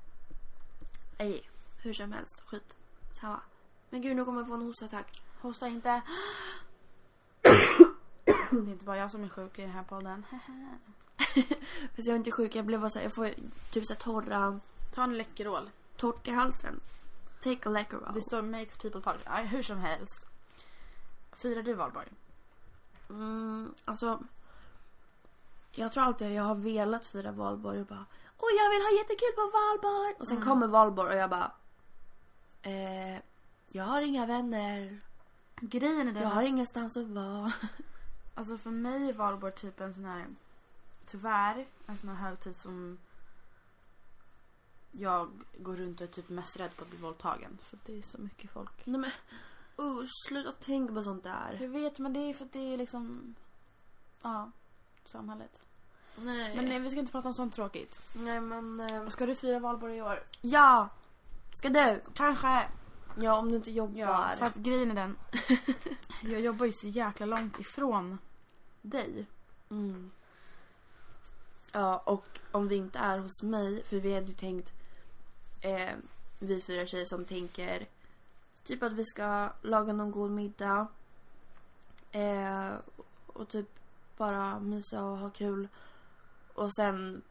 [1.19, 2.41] Nej, hur som helst.
[2.45, 2.77] Skit.
[3.21, 3.39] Samma.
[3.89, 5.21] Men gud, nu kommer jag få en hostattack.
[5.41, 6.01] Hosta inte.
[8.21, 10.25] det är inte bara jag som är sjuk i den här podden.
[11.95, 12.55] Fast jag är inte sjuk.
[12.55, 13.29] Jag blev bara så här, jag får
[13.71, 14.59] typ så här torra,
[14.91, 15.69] Ta en Läkerol.
[15.95, 16.79] torrt i halsen.
[17.43, 18.11] Take a Läkerol.
[18.13, 19.21] Det står makes people talk.
[19.25, 20.27] Ja, hur som helst.
[21.31, 22.07] Firar du valborg?
[23.09, 24.23] Mm, alltså.
[25.79, 28.05] Jag tror alltid att jag har velat fira valborg och bara
[28.37, 30.15] Åh jag vill ha jättekul på valborg!
[30.19, 30.49] Och sen Mm.
[30.49, 31.51] kommer valborg och jag bara
[32.61, 33.19] eh,
[33.67, 34.99] Jag har inga vänner.
[35.61, 37.53] Grejen är den Jag har ingenstans att vara.
[38.35, 40.25] Alltså för mig är valborg typ en sån här,
[41.05, 42.97] tyvärr, en sån här högtid som
[44.91, 47.57] jag går runt och är typ mest rädd på att bli våldtagen.
[47.61, 48.85] För det är så mycket folk.
[48.85, 49.11] Nej men
[49.79, 51.57] usch, sluta tänka på sånt där.
[51.61, 53.35] Jag vet men det är för att det är liksom,
[54.21, 54.51] ja,
[55.05, 55.61] samhället.
[56.17, 56.55] Nej.
[56.55, 57.99] Men nej, vi ska inte prata om sånt tråkigt.
[58.13, 58.79] Nej men.
[58.79, 60.23] Eh, Ska du fira valborg i år?
[60.41, 60.89] ja!
[61.53, 62.01] Ska du?
[62.13, 62.67] Kanske.
[63.19, 63.99] Ja om du inte jobbar.
[63.99, 65.17] Ja, för att grejen är den.
[66.31, 68.17] jag jobbar ju så jäkla långt ifrån
[68.81, 69.25] dig.
[69.69, 70.11] Mm.
[71.71, 74.71] Ja, och om vi inte är hos mig, för vi hade ju tänkt,
[75.61, 75.95] eh,
[76.39, 77.87] vi fyra tjejer som tänker
[78.63, 80.87] typ att vi ska laga någon god middag
[82.11, 82.71] eh,
[83.27, 83.69] och typ
[84.17, 85.67] bara mysa och ha kul
[86.57, 87.21] och sen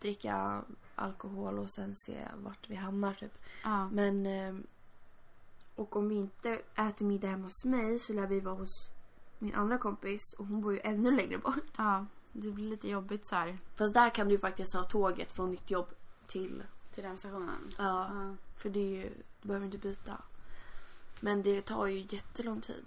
[0.00, 3.38] dricka alkohol och sen se vart vi hamnar typ.
[3.64, 3.88] Ja.
[3.88, 4.54] Men eh,
[5.74, 8.88] och om vi inte äter middag hemma hos mig så lär vi vara hos
[9.38, 11.72] min andra kompis och hon bor ju ännu längre bort.
[11.76, 13.58] Ja, det blir lite jobbigt så här.
[13.76, 15.88] Fast där kan du ju faktiskt ha tåget från ditt jobb
[16.26, 16.62] till
[16.94, 17.72] Till den stationen?
[17.78, 18.10] Ja.
[18.14, 18.36] Ja.
[18.56, 20.22] För det är ju, du behöver inte byta.
[21.20, 22.84] Men det tar ju jättelång tid.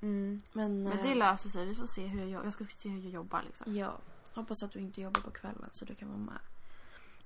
[0.00, 0.40] Mm.
[0.52, 1.66] Men, Men eh, det löser sig.
[1.66, 3.76] Vi får se hur jag, jag ska se hur jag jobbar liksom.
[3.76, 3.98] Ja,
[4.38, 6.38] hoppas att du inte jobbar på kvällen så du kan vara med.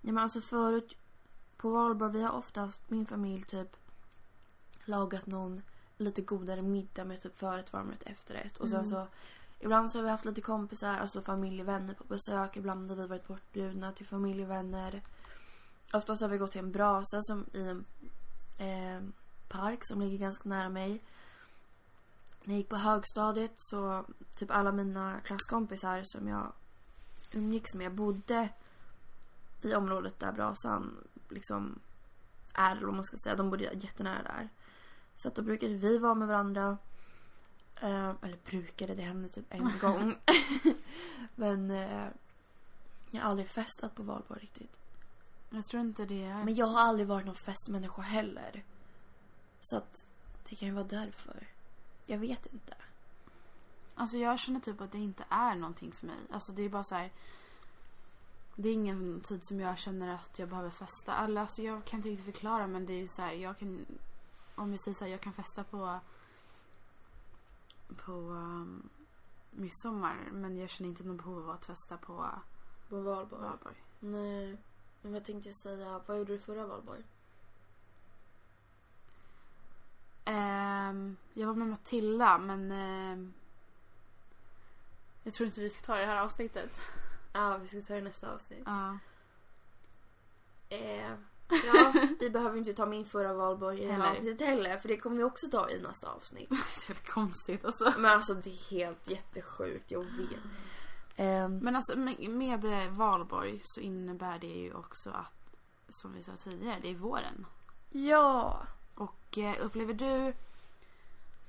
[0.00, 0.96] Nej men alltså förut
[1.56, 3.76] på valborg, vi har oftast, min familj typ
[4.84, 5.62] lagat någon
[5.96, 8.56] lite godare middag med typ förrätt, varmrätt, efterrätt.
[8.56, 8.90] Och sen Mm.
[8.90, 9.06] så
[9.60, 12.56] ibland så har vi haft lite kompisar, alltså familjevänner på besök.
[12.56, 15.02] Ibland har vi varit bortbjudna till familjevänner.
[15.92, 17.84] Oftast har vi gått till en brasa som i en
[18.58, 19.02] eh,
[19.48, 21.02] park som ligger ganska nära mig.
[22.44, 26.52] När jag gick på högstadiet så typ alla mina klasskompisar som jag
[27.32, 28.48] umgicks med bodde
[29.62, 31.78] i området där brasan liksom
[32.54, 33.36] är, eller vad man ska säga.
[33.36, 34.48] De bodde jättenära där.
[35.14, 36.78] Så att då brukade vi vara med varandra.
[37.80, 40.14] Eh, eller brukade, det hände typ en gång.
[41.34, 42.08] Men eh,
[43.10, 44.78] jag har aldrig festat på valborg riktigt.
[45.50, 46.44] Jag tror inte det är...
[46.44, 48.64] Men jag har aldrig varit någon festmänniska heller.
[49.60, 50.06] Så att
[50.48, 51.48] det kan ju vara därför.
[52.06, 52.74] Jag vet inte.
[53.94, 56.16] Alltså jag känner typ att det inte är någonting för mig.
[56.30, 57.10] Alltså det är bara så här.
[58.56, 61.14] Det är ingen tid som jag känner att jag behöver festa.
[61.14, 63.86] Alltså jag kan inte riktigt förklara men det är så här, jag kan...
[64.54, 66.00] Om vi säger så här, jag kan festa på...
[68.04, 68.88] På um,
[69.50, 70.16] midsommar.
[70.32, 72.28] Men jag känner inte någon behov av att festa på
[72.88, 73.42] På valborg?
[73.42, 73.76] valborg.
[74.00, 74.58] Nej.
[75.02, 76.00] Men vad tänkte jag säga?
[76.06, 77.02] Vad gjorde du förra valborg?
[80.24, 82.72] Ehm, jag var med Matilda men...
[82.72, 83.32] ehm,
[85.22, 86.80] jag tror inte vi ska ta det här avsnittet.
[87.32, 88.62] Ja, vi ska ta det i nästa avsnitt.
[88.66, 88.98] Ja.
[90.68, 91.10] Eh,
[91.48, 94.76] ja, vi behöver inte ta min förra valborg i det här avsnittet heller.
[94.78, 96.48] För det kommer vi också ta i nästa avsnitt.
[96.50, 97.92] Det är helt konstigt alltså.
[97.96, 100.38] Men alltså det är helt jättesjukt, jag vet.
[101.16, 105.54] Ehm, Men alltså med, med eh, valborg så innebär det ju också att,
[105.88, 107.46] som vi sa tidigare, det är våren.
[107.90, 108.66] ja.
[108.94, 110.34] Och eh, upplever du,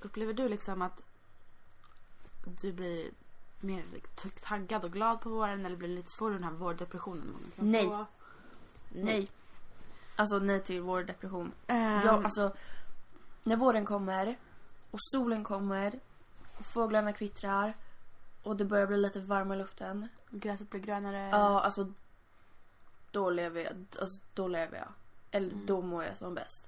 [0.01, 1.01] upplever du liksom att
[2.61, 3.11] du blir
[3.63, 3.83] mer
[4.15, 7.35] t- taggad och glad på våren eller blir lite du den här vårdepressionen?
[7.55, 7.85] Nej.
[7.87, 8.05] få?
[8.89, 9.29] Nej.
[10.15, 11.51] Alltså nej till vår depression.
[11.67, 12.55] Ehm, Ja, alltså.
[13.43, 14.37] När våren kommer
[14.91, 15.99] och solen kommer
[16.57, 17.73] och fåglarna kvittrar
[18.43, 20.07] och det börjar bli lite varmare i luften.
[20.29, 21.29] Gräset blir grönare.
[21.31, 21.91] Ja, alltså.
[23.11, 23.85] Då lever jag.
[24.01, 24.87] Alltså, då lever jag.
[25.31, 25.65] Eller Mm.
[25.65, 26.67] då mår jag som bäst.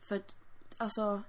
[0.00, 0.22] För
[0.76, 1.22] alltså.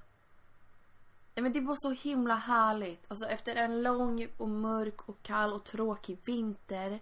[1.35, 3.11] Nej men det var så himla härligt.
[3.11, 6.99] Alltså efter en lång och mörk och kall och tråkig vinter.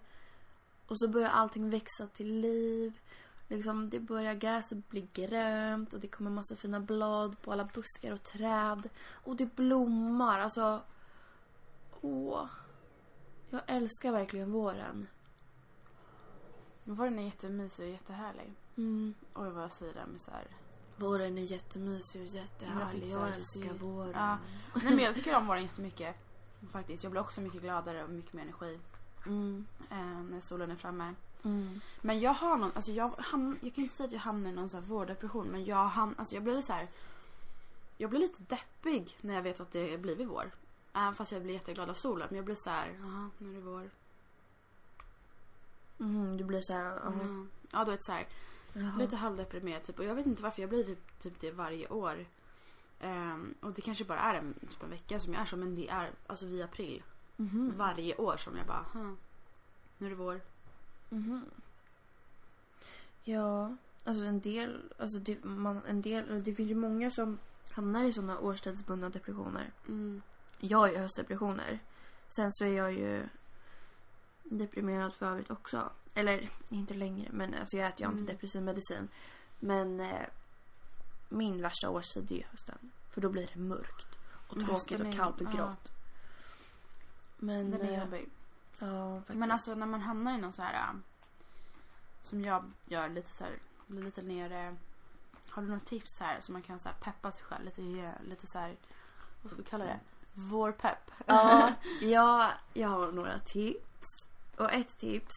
[0.86, 3.00] Och så börjar allting växa till liv.
[3.48, 8.12] Liksom det börjar gräset bli grönt och det kommer massa fina blad på alla buskar
[8.12, 8.88] och träd.
[9.10, 10.38] Och det blommar.
[10.38, 10.80] Alltså.
[12.00, 12.46] Åh.
[13.50, 15.06] Jag älskar verkligen våren.
[16.84, 18.52] Våren är jättemysig och jättehärlig.
[18.76, 19.14] Mm.
[19.34, 20.46] Oj vad jag säger det med så här.
[21.00, 23.08] Våren är jättemysig och jättehärlig.
[23.08, 24.12] Jag Jag, älskar våren.
[24.14, 24.38] Ja.
[24.74, 26.16] Nej men jag tycker om våren jättemycket.
[26.72, 27.02] Faktiskt.
[27.04, 28.78] Jag blir också mycket gladare och mycket mer energi
[29.26, 29.66] Mm.
[29.90, 31.14] eh, när solen är framme.
[31.42, 31.80] Mm.
[32.00, 34.52] Men jag har någon, alltså jag, hamn, jag kan inte säga att jag hamnar i
[34.52, 36.88] någon så vårdepression men jag hamn, alltså jag blir lite så här.
[37.96, 40.50] Jag blir lite deppig när jag vet att det blivit vår.
[40.92, 42.26] Även fast jag blir jätteglad av solen.
[42.30, 43.90] Men jag blir så här, jaha nu är det vår.
[46.00, 46.36] Mm.
[46.36, 46.82] Du blir så här.
[46.84, 47.12] jaha.
[47.12, 47.50] Mm.
[47.70, 48.26] Ja du vet så här,
[48.72, 48.96] Jaha.
[48.98, 49.98] lite halvdeprimerad typ.
[49.98, 52.26] Och jag vet inte varför jag blir typ, typ det varje år.
[53.00, 55.74] Ehm, och det kanske bara är en, typ en vecka som jag är så men
[55.74, 57.02] det är alltså vid april.
[57.36, 57.72] Mhm.
[57.76, 59.12] Varje år som jag bara, "Huh,
[59.98, 60.40] nu är det vår.
[61.08, 61.44] Mhm.
[63.24, 67.38] Ja, alltså en del, alltså det, man, en del, det finns ju många som
[67.70, 69.72] hamnar i sådana årstidsbundna depressioner.
[69.88, 70.22] Mm.
[70.58, 71.78] Jag ju höstdepressioner.
[72.26, 73.28] Sen så är jag ju
[74.44, 75.90] deprimerad för övrigt också.
[76.14, 78.16] Eller inte längre, men alltså jag äter ju Mm.
[78.20, 79.08] antidepressiv medicin.
[79.58, 80.26] Men eh,
[81.28, 82.90] min värsta årstid är ju hösten.
[83.10, 84.06] För då blir det mörkt
[84.48, 85.56] och Men tråkigt och kallt och ja.
[85.56, 85.92] grått.
[87.36, 88.28] Men, Den är eh, jobbig.
[88.78, 89.38] ja, faktiskt.
[89.38, 90.94] Men alltså när man hamnar i någon så här äh,
[92.22, 94.76] som jag gör lite så här, blir lite nere.
[95.48, 98.58] Har du något tips här som man kan så peppa sig själv lite, lite så
[98.58, 98.76] här,
[99.42, 100.00] vad ska vi kalla det?
[100.34, 101.10] Vårpepp.
[101.26, 104.06] Ja, jag, jag har några tips.
[104.56, 105.34] Och ett tips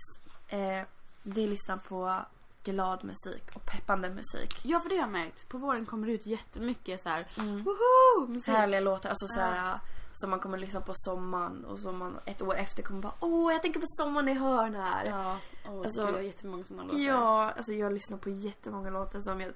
[0.54, 0.86] eh,
[1.24, 2.16] det är lyssna på
[2.64, 4.60] glad musik och peppande musik.
[4.64, 5.50] ja för det har jag märkt.
[5.50, 7.64] På våren kommer det ut jättemycket så här Mm.
[7.64, 8.28] woho!
[8.28, 8.48] Musik.
[8.54, 9.80] Härliga låtar, alltså så här,
[10.14, 13.54] som man kommer lyssna på sommaren och som man ett år efter kommer bara åh
[13.54, 15.06] jag tänker på sommaren i hörn här.
[15.06, 15.38] Ja,
[15.72, 17.00] oh, Alltså, gud, jag har jättemånga sådana låtar.
[17.00, 19.52] Ja, alltså jag lyssnar på jättemånga låtar som jag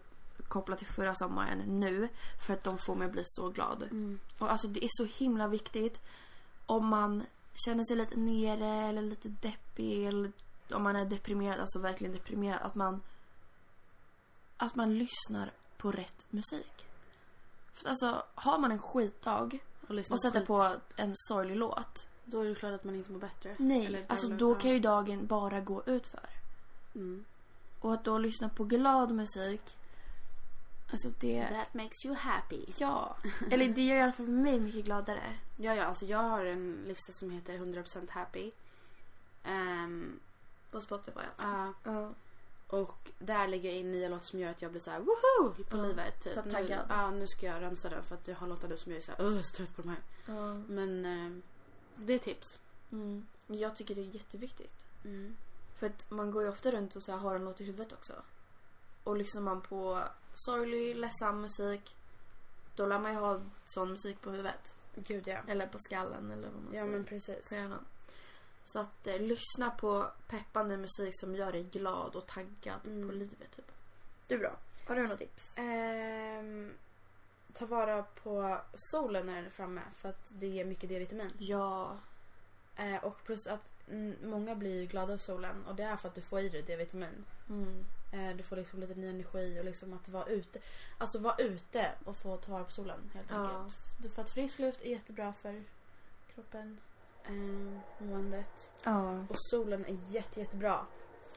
[0.48, 2.10] kopplar till förra sommaren nu
[2.46, 3.84] för att de får mig att bli så glad.
[3.84, 4.20] Mm.
[4.40, 6.00] Och alltså det är så himla viktigt
[6.66, 7.24] om man
[7.66, 10.32] känner sig lite nere eller lite deppig eller
[10.72, 13.02] om man är deprimerad, alltså verkligen deprimerad, att man
[14.58, 16.86] att man lyssnar på rätt musik.
[17.74, 22.08] För alltså, har man en skitdag Och, och sätter skit, på en sorglig låt.
[22.26, 23.56] Då är det klart att man inte mår bättre.
[23.58, 26.30] Nej, alltså då kan ju dagen bara gå ut för.
[26.96, 27.26] Mm.
[27.80, 29.78] Och att då lyssna på glad musik.
[30.92, 31.48] Alltså det...
[31.48, 32.66] That makes you happy.
[32.78, 33.18] Ja.
[33.52, 35.24] Eller det gör i alla fall mig mycket gladare.
[35.58, 38.52] Ja, ja, alltså jag har en lista som heter 100% happy.
[39.44, 40.20] Ehm,
[40.72, 41.46] På Spotify alltså.
[41.48, 42.10] ja, Ja.
[42.68, 45.54] och där lägger jag in nya låtar som gör att jag blir så här woho
[45.64, 46.22] på Ja, livet.
[46.24, 46.34] Typ.
[46.34, 46.86] så Nu, taggad.
[46.90, 49.04] ja, nu ska jag rensa den för att jag har låtar nu som jag är
[49.06, 50.00] så här, "Åh, jag är så trött på de här.
[50.26, 50.54] ja.
[50.68, 51.42] Men ehm,
[51.96, 52.60] det är tips.
[52.92, 53.26] Mm.
[53.48, 54.86] Jag tycker det är jätteviktigt.
[55.06, 55.36] Mm.
[55.80, 57.94] För att man går ju ofta runt och så här har en låt i huvudet
[57.94, 58.14] också.
[59.04, 60.04] Och lyssnar man på
[60.34, 61.96] sorglig, ledsam musik.
[62.76, 64.76] Då lär man ju ha sån musik på huvudet.
[64.96, 65.38] Gud ja.
[65.48, 66.92] Eller på skallen eller vad man Ja säger.
[66.92, 67.50] men precis.
[67.50, 67.86] på hjärnan.
[68.74, 73.08] Så att eh, lyssna på peppande musik som gör dig glad och taggad Mm.
[73.10, 73.72] på livet typ.
[74.28, 74.52] Du då?
[74.88, 75.58] Har du något tips?
[75.58, 76.74] Ehm,
[77.54, 81.32] ta vara på solen när den är framme för att det ger mycket D-vitamin.
[81.38, 81.98] Ja.
[82.76, 86.08] Eh, och plus att mm, många blir ju glada av solen och det är för
[86.10, 87.26] att du får i dig D-vitamin.
[87.50, 87.86] Mm.
[88.12, 90.60] Eh, du får liksom lite ny energi och liksom att vara ute.
[90.98, 93.36] Alltså vara ute och få ta vara på solen helt Ja.
[93.50, 94.14] enkelt.
[94.16, 95.64] För att frisk luft är jättebra för
[96.36, 96.80] kroppen,
[97.28, 98.72] eh, måendet.
[98.84, 99.26] Ja.
[99.30, 100.86] Och solen är jätte, jättebra.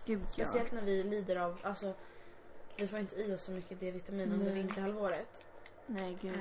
[0.04, 0.44] Gud ja.
[0.44, 1.94] Speciellt när vi lider av, alltså
[2.76, 4.54] vi får inte i oss så mycket D-vitamin under Nej.
[4.54, 5.46] vinterhalvåret.
[5.86, 6.38] Nej gud.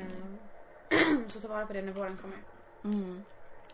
[0.90, 2.38] Eh, så ta vara på det när våren kommer.
[2.84, 3.24] Mm.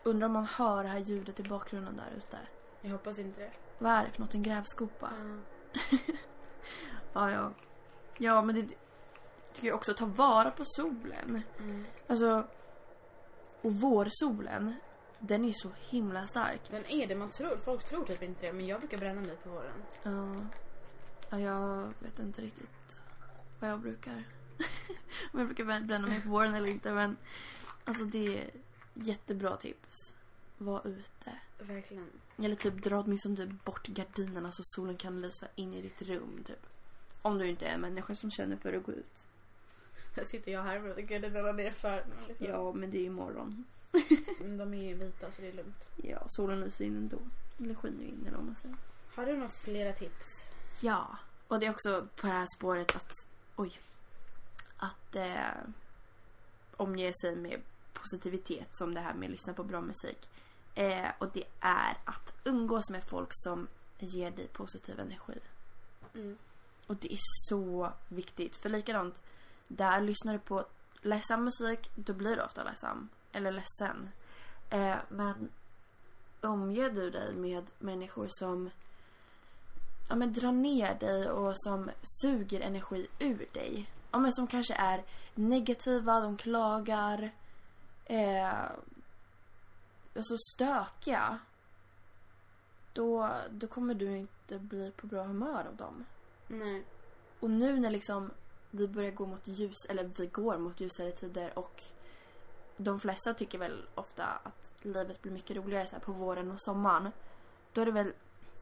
[0.02, 2.38] Undrar om man hör det här ljudet i bakgrunden där ute.
[2.80, 3.50] Jag hoppas inte det.
[3.78, 4.34] Vad är det för något?
[4.34, 5.12] En grävskopa?
[5.18, 5.72] Ja.
[7.12, 7.52] Ja, ja.
[8.18, 8.62] Ja, men det
[9.52, 9.94] tycker jag också.
[9.94, 11.42] Ta vara på solen.
[11.58, 11.84] Mm.
[12.06, 12.44] Alltså.
[13.62, 14.74] Och vårsolen.
[15.26, 16.60] Den är så himla stark.
[16.70, 19.36] Den är det, man tror, folk tror typ inte det men jag brukar bränna mig
[19.36, 19.82] på våren.
[20.02, 20.36] Ja.
[21.30, 23.00] ja jag vet inte riktigt
[23.60, 24.12] vad jag brukar.
[25.32, 26.92] Om jag brukar bränna mig på våren eller inte.
[26.92, 27.16] Men
[27.84, 28.50] alltså det är
[28.94, 30.14] jättebra tips.
[30.58, 31.38] Var ute.
[31.58, 32.10] Verkligen.
[32.36, 36.44] Eller typ dra åtminstone typ bort gardinerna så solen kan lysa in i ditt rum.
[36.46, 36.66] Typ.
[37.22, 39.28] Om du inte är en människa som känner för att gå ut.
[40.16, 42.04] Här sitter jag här med gardinerna nerför.
[42.28, 42.46] Liksom.
[42.46, 43.64] Ja, men det är ju imorgon.
[44.40, 45.90] Mm, De är ju vita så det är lugnt.
[45.96, 47.18] Ja, solen lyser in ändå.
[47.58, 48.76] Eller skiner in eller vad man säger.
[49.14, 50.26] Har du några flera tips?
[50.82, 53.12] Ja, och det är också på det här spåret att,
[53.56, 53.80] oj,
[54.76, 55.70] att eh,
[56.76, 57.60] omge sig med
[57.92, 60.28] positivitet som det här med att lyssna på bra musik.
[60.74, 65.38] Eh, och det är att umgås med folk som ger dig positiv energi.
[66.14, 66.38] Mm.
[66.86, 68.56] Och det är så viktigt.
[68.56, 69.22] För likadant,
[69.68, 70.64] där lyssnar du på
[71.02, 73.08] ledsam musik, då blir du ofta ledsam.
[73.36, 74.10] Eller ledsen.
[74.70, 75.48] Eh, men
[76.40, 78.70] omger du dig med människor som
[80.08, 81.90] ja, men drar ner dig och som
[82.22, 83.90] suger energi ur dig.
[84.10, 87.30] Ja, men som kanske är negativa, de klagar.
[88.04, 88.62] Eh,
[90.16, 91.38] alltså stökiga.
[92.92, 96.04] Då, då kommer du inte bli på bra humör av dem.
[96.46, 96.84] Nej.
[97.40, 98.30] Och nu när liksom
[98.70, 101.82] vi börjar gå mot ljus, eller vi går mot ljusare tider och
[102.76, 107.12] de flesta tycker väl ofta att livet blir mycket roligare så på våren och sommaren.
[107.72, 108.12] Då är det väl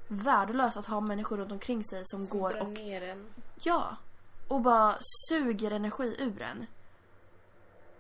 [0.09, 3.27] värdelöst att ha människor runt omkring sig som, Som går och ner en.
[3.63, 3.97] ja,
[4.49, 4.99] och bara
[5.29, 6.67] suger energi ur en.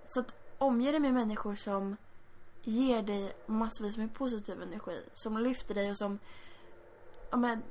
[0.06, 1.96] Så att omge dig med människor som
[2.62, 5.02] ger dig massvis med positiv energi.
[5.12, 6.18] Som lyfter dig och som
[7.30, 7.62] ja, men,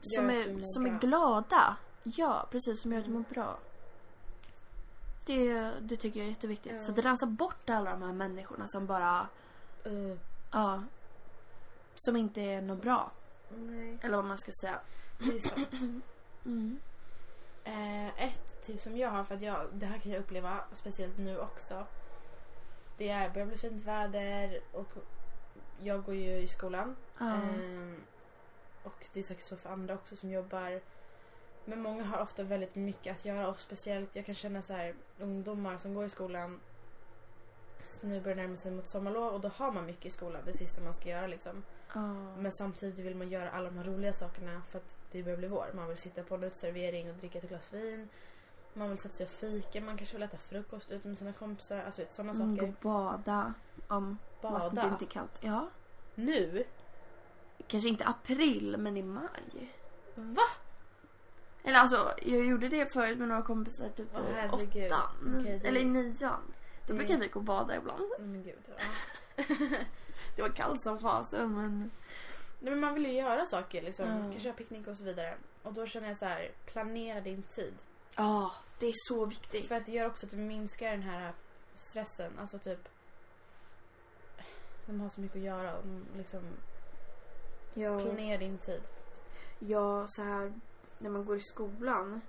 [0.00, 1.76] som, är, som är glada.
[2.02, 2.82] Ja, precis.
[2.82, 3.58] Som gör att du mår bra.
[5.26, 6.72] Det, det tycker jag är jätteviktigt.
[6.72, 6.82] Ja.
[6.82, 9.28] Så att rensa bort alla de här människorna som bara,
[9.86, 10.16] Uh,
[10.52, 10.82] ja,
[11.94, 13.10] som inte är något bra.
[13.48, 13.98] nej.
[14.02, 14.80] Eller vad man ska säga.
[15.18, 15.68] Det är sant.
[16.44, 16.78] Mm.
[17.64, 21.18] Eh, ett tips som jag har, för att jag, det här kan jag uppleva speciellt
[21.18, 21.86] nu också.
[22.96, 24.88] Det är, börjar bli fint väder och
[25.80, 26.96] jag går ju i skolan.
[27.18, 27.34] Ja.
[27.34, 28.00] Ehm,
[28.82, 30.80] och det är säkert så för andra också som jobbar.
[31.68, 34.94] Men många har ofta väldigt mycket att göra och speciellt jag kan känna så här
[35.18, 36.60] ungdomar som går i skolan.
[38.00, 40.42] Nu börjar närma sig mot sommarlov och då har man mycket i skolan.
[40.44, 41.62] Det sista man ska göra liksom.
[41.94, 42.12] Ja.
[42.36, 45.48] Men samtidigt vill man göra alla de här roliga sakerna för att det börjar bli
[45.48, 45.70] vår.
[45.74, 48.08] Man vill sitta på en uteservering och dricka ett glas vin.
[48.74, 49.80] Man vill sätta sig och fika.
[49.80, 51.82] Man kanske vill äta frukost ute med sina kompisar.
[51.86, 52.68] Alltså sådana Mm, gå saker.
[52.68, 53.54] och bada.
[53.88, 54.88] Om vattnet Bada.
[54.88, 55.40] inte är kallt.
[55.42, 55.68] Ja.
[56.14, 56.64] Nu?
[57.66, 59.72] Kanske inte april, men i maj.
[60.14, 60.42] Va?
[61.66, 64.16] Eller alltså, jag gjorde det förut med några kompisar typ i
[64.50, 64.58] åttan.
[65.40, 66.14] Okej, det- Eller i nian.
[66.20, 66.38] Då
[66.86, 68.02] Det- brukade vi gå och bada ibland.
[68.18, 68.54] Men gud.
[68.66, 69.44] Ja.
[70.36, 71.90] Det var kallt som fasen men...
[72.60, 74.06] Nej, men man vill ju göra saker liksom.
[74.06, 74.30] Mm.
[74.30, 75.34] Kanske ha picknick och så vidare.
[75.62, 77.74] Och då känner jag så här, planera din tid.
[78.16, 79.68] Ja, det är så viktigt.
[79.68, 81.32] För att det gör också att du minskar den här
[81.74, 82.32] stressen.
[82.40, 82.88] Alltså typ...
[84.86, 85.76] De har så mycket att göra.
[85.76, 85.84] och
[86.16, 86.40] Liksom,
[87.74, 88.82] Ja, planera din tid.
[89.58, 90.52] ja, så här
[90.98, 92.20] när man går i skolan.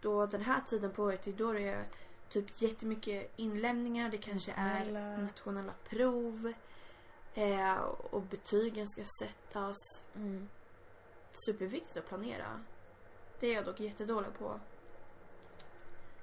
[0.00, 1.84] Då den här tiden på året, det är då det är
[2.28, 4.10] typ jättemycket inlämningar.
[4.10, 5.72] Det kanske är Nationella.
[5.88, 6.52] prov.
[7.34, 7.74] Eh,
[8.10, 9.76] och betygen ska sättas.
[10.14, 10.48] Mm.
[11.46, 12.60] Superviktigt att planera.
[13.40, 14.60] Det är jag dock jättedålig på.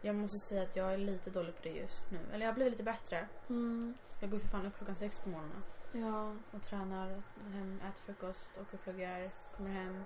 [0.02, 2.20] Jag måste säga att jag är lite dålig på det just nu.
[2.32, 3.28] Eller jag har blivit lite bättre.
[3.50, 5.64] Mm, Jag går för fan upp klockan sex på morgonen.
[5.92, 6.36] ja.
[6.58, 7.22] Och tränar,
[7.54, 10.04] hem, äter frukost, och pluggar, kommer hem,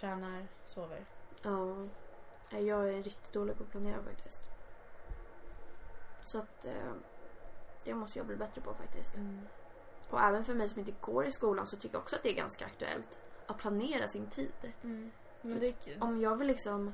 [0.00, 1.04] tränar, sover.
[1.42, 1.76] Ja.
[2.50, 4.42] Jag är riktigt dålig på att planera faktiskt.
[6.24, 6.92] Så att eh,
[7.84, 9.14] det måste jag bli bättre på faktiskt.
[10.10, 12.30] Och även för mig som inte går i skolan så tycker jag också att det
[12.30, 13.18] är ganska aktuellt.
[13.46, 14.72] Att planera sin tid.
[14.82, 15.10] Mm.
[15.42, 16.92] Det, Om jag vill liksom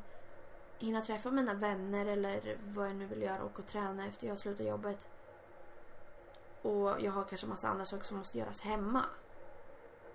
[0.78, 4.38] hinna träffa mina vänner eller vad jag nu vill göra och, och träna efter jag
[4.38, 5.07] slutar jobbet.
[6.62, 9.05] Och jag har kanske massa andra saker som måste göras hemma.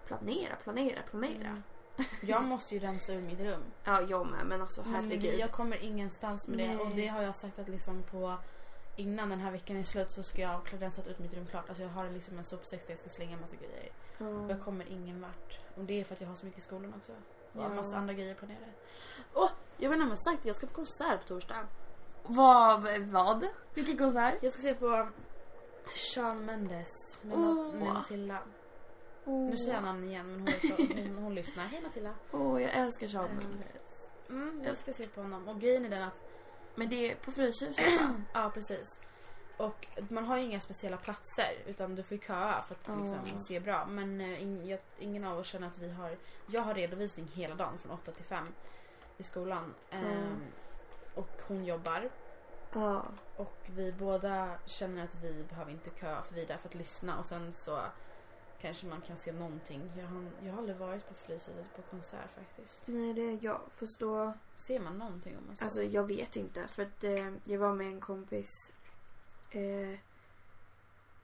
[0.05, 1.47] Planera, planera, planera.
[1.47, 1.63] Mm.
[2.21, 3.63] Jag måste ju rensa ur mitt rum.
[3.83, 4.45] Ja, jag med.
[4.45, 5.39] Men alltså Men herregud.
[5.39, 6.67] jag kommer ingenstans med det.
[6.67, 6.77] Nej.
[6.77, 8.37] Och det har jag sagt att liksom på
[8.95, 11.69] innan den här veckan är slut så ska jag ha rensat ut mitt rum klart.
[11.69, 13.89] Alltså jag har liksom en sopsäck där jag ska slänga en massa grejer i.
[14.23, 14.63] Och jag Ja.
[14.63, 15.59] kommer ingen vart.
[15.75, 17.11] Och det är för att jag har så mycket i skolan också.
[17.11, 17.65] Och Ja.
[17.65, 18.71] en massa andra grejer planerade.
[19.33, 19.49] Åh!
[19.77, 20.49] jag vet inte om jag sagt det.
[20.49, 21.67] Jag ska på konsert på torsdag.
[22.23, 22.87] Vad?
[22.99, 23.47] Vad?
[23.73, 24.35] Vilken konsert?
[24.41, 25.07] Jag ska se på
[26.15, 27.73] Shawn Mendes med, Åh.
[27.73, 28.39] med Matilda.
[29.29, 30.39] Åh, Nu säger jag namn igen men
[30.77, 31.63] hon, hon, hon lyssnar.
[31.65, 32.13] Hej Matilda.
[32.31, 33.35] Åh, jag älskar Mm.
[33.35, 34.07] Mendes.
[34.29, 35.47] Mm, jag ska se på honom.
[35.47, 36.23] Och grejen är den att
[36.75, 37.85] Men det är på Fryshuset?
[38.33, 38.99] Ja, precis.
[39.57, 43.39] Och man har ju inga speciella platser utan du får ju köa för att liksom,
[43.39, 43.85] se bra.
[43.85, 46.17] Men eh, ing, jag, ingen av oss känner att vi har...
[46.47, 48.47] Jag har redovisning hela dagen från 8 till 5
[49.17, 49.73] i skolan.
[49.91, 50.45] Ehm,
[51.15, 52.09] och hon jobbar.
[52.73, 53.05] Ja.
[53.35, 56.75] Och vi båda känner att vi behöver inte köa för vi är där för att
[56.75, 57.79] lyssna och sen så
[58.61, 59.91] kanske man kan se någonting.
[59.97, 62.81] Jag har, jag har aldrig varit på Fryshuset på konsert faktiskt.
[62.85, 63.61] Nej, det jag.
[63.71, 64.33] Förstå.
[64.55, 65.65] Ser man någonting om man står?
[65.65, 66.67] Alltså jag vet inte.
[66.67, 68.49] För att eh, jag var med en kompis.
[69.51, 69.99] Eh,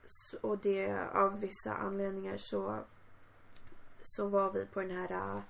[0.06, 2.84] så, och det av vissa anledningar så.
[4.02, 5.10] Så var vi på den här.
[5.12, 5.40] eh,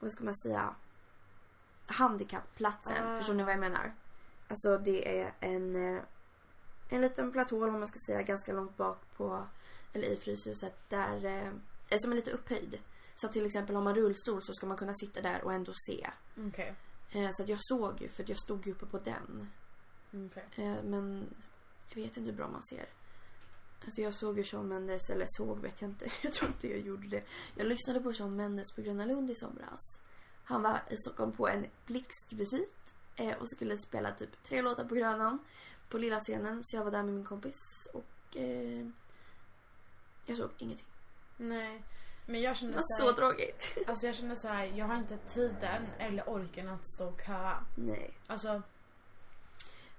[0.00, 0.74] vad ska man säga?
[1.86, 3.06] Handikappplatsen.
[3.06, 3.16] Ah.
[3.16, 3.92] Förstår ni vad jag menar?
[4.48, 5.96] Alltså det är en.
[5.96, 6.02] Eh,
[6.88, 8.22] en liten platå eller vad man ska säga.
[8.22, 9.46] Ganska långt bak på.
[9.92, 10.74] Eller i Fryshuset.
[10.88, 11.24] Där.
[11.90, 12.78] Eh, som är lite upphöjd.
[13.14, 16.10] Så till exempel har man rullstol så ska man kunna sitta där och ändå se.
[16.48, 16.74] Okej.
[17.10, 19.50] Eh, Så att jag såg ju, för att jag stod ju uppe på den.
[20.26, 20.44] Okej.
[20.56, 21.26] Eh, Men
[21.88, 22.86] jag vet inte hur bra man ser.
[23.84, 26.06] Alltså jag såg ju Shawn Mendes, eller såg vet jag inte.
[26.22, 27.22] Jag tror inte jag gjorde det.
[27.54, 29.80] Jag lyssnade på Shawn Mendes på Gröna Lund i somras.
[30.44, 32.74] Han var i Stockholm på en blixtvisit.
[33.16, 35.38] eh, Och skulle spela typ tre låtar på Grönan.
[35.88, 36.60] På lilla scenen.
[36.64, 37.56] Så jag var där med min kompis.
[37.92, 38.86] Och eh,
[40.26, 40.86] jag såg ingenting.
[41.36, 41.82] Nej.
[42.26, 43.78] Men jag känner var så så tråkigt.
[43.86, 47.64] Alltså jag känner så här, jag har inte tiden eller orken att stå och köa.
[47.76, 48.18] Nej.
[48.26, 48.62] Alltså,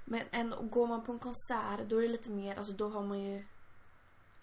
[0.06, 3.04] Men ändå, går man på en konsert då är det lite mer, alltså då har
[3.04, 3.46] man ju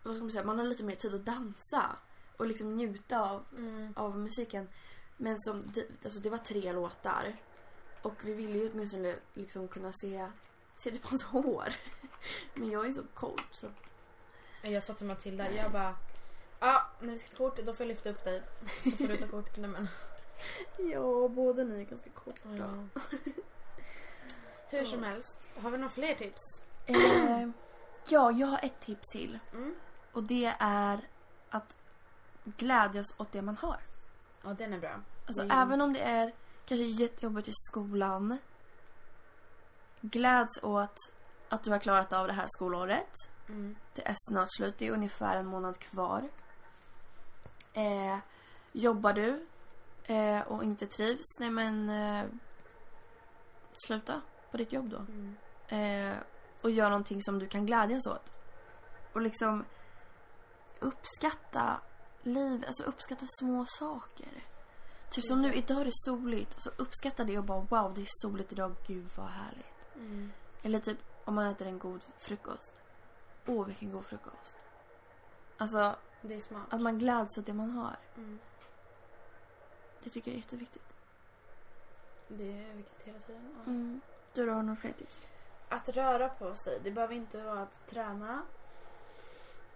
[0.03, 1.97] vad ska man säga, man har lite mer tid att dansa
[2.37, 4.68] och liksom njuta av, mm, av musiken.
[5.16, 5.72] Men som,
[6.05, 7.37] alltså det var tre låtar
[8.03, 10.31] och vi ville ju åtminstone liksom kunna se,
[10.76, 11.74] se typ hans hår.
[12.55, 13.66] Men jag är så kort så
[14.62, 15.94] jag sa till Matilda, jag bara
[16.61, 18.42] Ja, när vi ska ta kort då får jag lyfta upp dig.
[18.84, 19.56] Så får du ta kort.
[19.56, 19.88] Nej, men.
[20.92, 22.48] ja, båda ni är ganska korta.
[22.58, 23.00] Ja.
[24.68, 26.40] Hur som helst, har vi några fler tips?
[26.86, 27.48] Eh,
[28.08, 29.74] ja, jag har ett tips till Mm.
[30.12, 31.08] och det är
[31.50, 31.76] att
[32.44, 33.80] glädjas åt det man har.
[34.44, 35.00] Ja, den är bra.
[35.26, 35.58] Alltså Mm.
[35.58, 36.32] även om det är
[36.66, 38.38] kanske jättejobbigt i skolan.
[40.00, 40.96] Gläds åt
[41.48, 43.11] att du har klarat av det här skolåret.
[43.51, 43.76] Mm.
[43.94, 46.28] Det är snart slut, det är ungefär en månad kvar.
[47.72, 48.18] Eh,
[48.72, 49.46] jobbar du
[50.05, 52.24] eh, och inte trivs, nej men eh,
[53.86, 54.20] sluta
[54.51, 54.96] på ditt jobb då.
[54.96, 55.36] Mm.
[55.68, 56.16] Eh,
[56.62, 58.36] och gör någonting som du kan glädjas åt.
[59.12, 59.64] Och liksom
[60.80, 61.80] uppskatta
[62.22, 64.44] liv, alltså uppskatta små saker.
[65.11, 66.55] Typ som nu, idag är det soligt.
[66.55, 69.94] Alltså uppskatta det och bara wow, det är soligt idag, gud vad härligt.
[69.94, 70.32] Mm.
[70.62, 72.80] Eller typ om man äter en god frukost.
[73.47, 74.55] Åh, vilken god frukost.
[75.57, 76.62] Alltså, Det är smart.
[76.74, 77.97] att man gläds åt det man har.
[78.16, 78.38] Mm.
[80.03, 80.95] Det tycker jag är jätteviktigt.
[82.28, 83.55] Det är viktigt hela tiden.
[83.59, 83.70] Ja.
[83.70, 84.01] Mm.
[84.32, 85.20] Du då, har några fler tips?
[85.68, 86.80] Att röra på sig.
[86.82, 88.43] Det behöver inte vara att träna.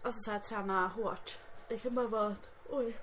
[0.02, 1.38] Alltså så här träna hårt.
[1.68, 2.96] Det kan bara vara att Oj.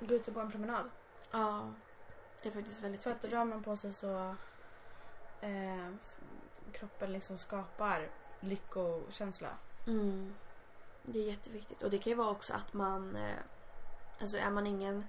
[0.00, 0.90] Gå ut och gå en promenad.
[1.30, 1.72] Ja.
[2.42, 3.32] Det är faktiskt väldigt För att viktigt.
[3.32, 4.34] rör man på sig så
[5.40, 5.90] eh,
[6.72, 8.08] kroppen liksom skapar
[8.42, 9.48] lyckokänsla.
[9.86, 10.34] Mm.
[11.02, 11.82] Det är jätteviktigt.
[11.82, 13.16] Och det kan ju vara också att man...
[13.16, 13.36] Eh,
[14.20, 15.04] alltså är man ingen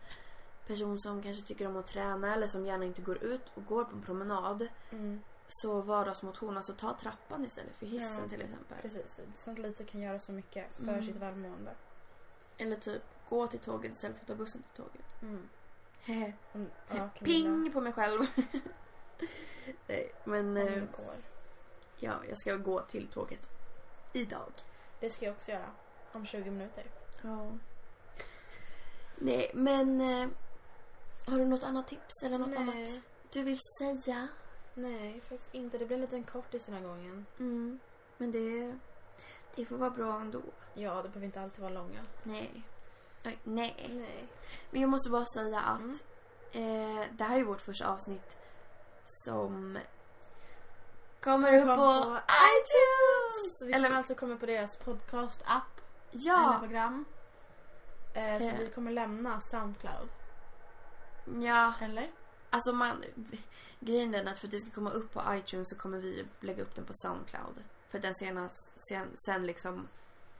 [0.67, 3.83] person som kanske tycker om att träna eller som gärna inte går ut och går
[3.83, 4.67] på en promenad.
[5.47, 8.29] Så vardagsmotion, alltså ta trappan istället för hissen Ja.
[8.29, 8.77] till exempel.
[8.81, 9.19] Precis.
[9.35, 11.03] Sånt lite kan göra så mycket för Mm.
[11.03, 11.71] sitt välmående.
[12.57, 15.21] Eller typ gå till tåget istället för att ta bussen till tåget.
[15.21, 15.49] Mm.
[16.01, 16.33] Hehe.
[16.53, 16.69] Mm.
[16.95, 17.09] Ja.
[17.19, 18.19] Ping på mig själv.
[19.87, 21.15] Nej, men Om eh, det går.
[22.03, 23.49] Ja, jag ska gå till tåget.
[24.13, 24.51] Idag.
[24.99, 25.71] Det ska jag också göra.
[26.11, 26.83] Om 20 minuter.
[27.21, 27.51] Ja.
[29.15, 30.29] Nej, men eh,
[31.25, 32.57] har du något annat tips eller något Nej.
[32.57, 32.89] annat
[33.31, 34.27] du vill säga?
[34.73, 35.77] Nej, faktiskt inte.
[35.77, 37.25] Det blir en liten kortis den här gången.
[37.39, 37.79] Mm.
[38.17, 38.77] Men det,
[39.55, 40.41] det får vara bra ändå.
[40.73, 41.99] Ja, det behöver inte alltid vara långa.
[42.23, 42.63] Nej.
[43.25, 43.89] Oj, nej.
[43.93, 44.27] Nej.
[44.71, 45.99] Men jag måste bara säga att Mm.
[47.01, 48.35] eh, det här är vårt första avsnitt
[49.05, 49.77] som
[51.23, 52.19] kommer upp Kom på,
[52.57, 53.61] iTunes!
[53.61, 55.81] Vi Eller- kommer alltså komma på deras podcast-app.
[56.11, 57.05] Eller Ja, program.
[58.13, 58.57] Eh, så Eh.
[58.59, 60.09] vi kommer lämna Soundcloud.
[61.41, 61.73] ja.
[61.81, 62.11] Eller?
[62.49, 63.03] Alltså man,
[63.79, 66.63] grejen är att för att det ska komma upp på iTunes så kommer vi lägga
[66.63, 67.63] upp den på Soundcloud.
[67.89, 69.87] För att den senast, sen, sen liksom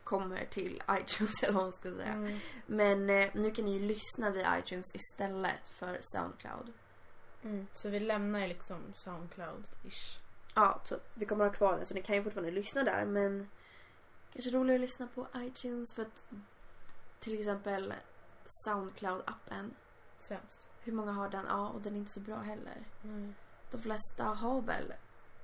[0.03, 2.07] kommer till iTunes eller vad man ska säga.
[2.13, 2.39] Mm.
[2.65, 6.73] Men eh, nu kan ni ju lyssna via iTunes istället för Soundcloud.
[7.43, 7.67] Mm.
[7.73, 10.17] Så vi lämnar ju liksom Soundcloud-ish.
[10.53, 11.01] Ja, typ.
[11.13, 13.49] Vi kommer ha kvar den så ni kan ju fortfarande lyssna där men
[14.33, 16.23] kanske roligare att lyssna på iTunes för att
[17.19, 17.93] till exempel
[18.45, 19.69] Soundcloud-appen.
[20.19, 20.67] Sämst.
[20.79, 21.45] Hur många har den?
[21.49, 22.85] Ja, och den är inte så bra heller.
[23.03, 23.35] Mm.
[23.71, 24.93] De flesta har väl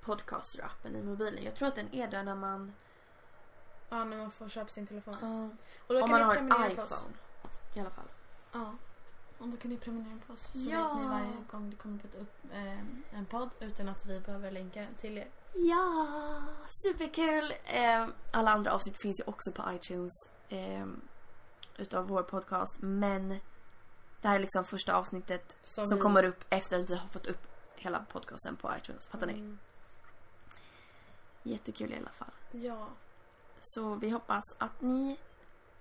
[0.01, 1.43] Podcaster-appen i mobilen.
[1.43, 2.73] Jag tror att den är där när man...
[3.89, 5.17] Ja, när man får köpa sin telefon.
[5.21, 5.49] Ja.
[5.87, 7.13] Och då Om kan man har en iPhone.
[7.75, 8.07] I alla fall.
[8.51, 8.75] Ja.
[9.39, 10.41] Och då kan ni prenumerera på oss.
[10.41, 10.87] Så Ja.
[10.93, 12.79] vet ni varje gång det kommer upp eh,
[13.17, 15.27] en podd utan att vi behöver länka till er.
[15.55, 16.07] Ja,
[16.83, 17.53] superkul!
[17.65, 20.11] Eh, alla andra avsnitt finns ju också på iTunes
[20.49, 20.85] eh,
[21.77, 22.77] utav vår podcast.
[22.81, 23.29] Men
[24.21, 27.27] det här är liksom första avsnittet som, vi- kommer upp efter att vi har fått
[27.27, 29.07] upp hela podcasten på iTunes.
[29.07, 29.33] Fattar ni?
[29.33, 29.59] Mm.
[31.43, 32.31] Jättekul i alla fall.
[32.51, 32.87] Ja.
[33.61, 35.17] Så vi hoppas att ni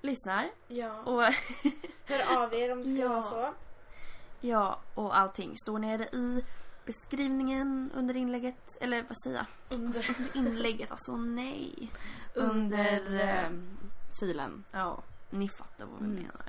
[0.02, 0.50] lyssnar.
[0.68, 1.02] Ja.
[1.02, 1.22] Och,
[2.06, 3.08] Hör av er om det skulle Ja.
[3.08, 3.54] vara så.
[4.40, 6.44] ja, och allting står nere i
[6.84, 8.76] beskrivningen under inlägget.
[8.80, 9.46] Eller vad säger jag?
[9.80, 11.90] Under, Under inlägget, alltså nej.
[12.34, 12.50] under
[13.02, 13.50] Under, eh, eh,
[14.20, 14.64] filen.
[14.72, 16.16] Ja, ni fattar vad vi Mm.
[16.16, 16.42] menar.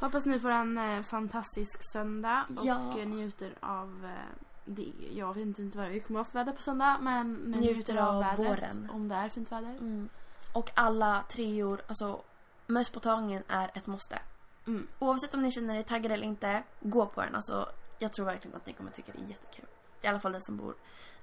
[0.00, 2.78] Hoppas ni får en eh, fantastisk söndag Ja.
[2.78, 4.92] och eh, njuter av eh, det.
[5.12, 8.08] Jag vet inte vad det kommer vara för väder på söndag men Njuter njuter av
[8.16, 8.90] av vädret våren.
[8.92, 9.70] om det är fint väder.
[9.70, 10.08] Mm.
[10.52, 12.22] Och alla treor, alltså
[12.70, 14.18] mösspåtagningen är ett måste.
[14.66, 14.88] Mm.
[14.98, 17.34] Oavsett om ni känner er taggade eller inte, gå på den.
[17.34, 17.68] Alltså,
[17.98, 19.66] jag tror verkligen att ni kommer tycka det är jättekul.
[20.02, 20.74] I alla fall den som bor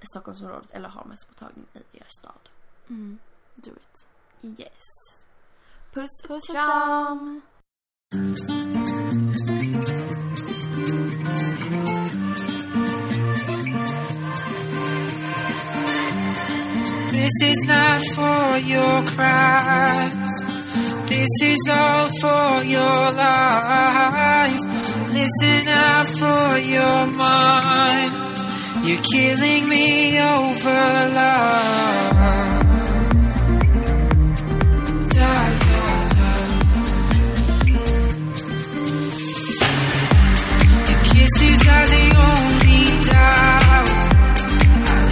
[0.01, 2.49] i Stockholmsområdet eller har mösspåtagning i er stad.
[2.89, 3.19] Mm.
[3.55, 4.07] Do it.
[4.59, 4.83] Yes.
[5.93, 7.41] Puss, Puss och kram!
[8.11, 8.77] kram!
[17.11, 20.56] This is not for your cries.
[21.07, 24.61] This is all for your lies.
[25.19, 28.13] Listen out for your mind.
[28.87, 32.17] You're killing me over love.
[40.89, 43.89] Your kisses are the only doubt.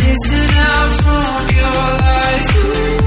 [0.04, 2.48] Listen out from your lies.
[2.66, 3.05] Ooh,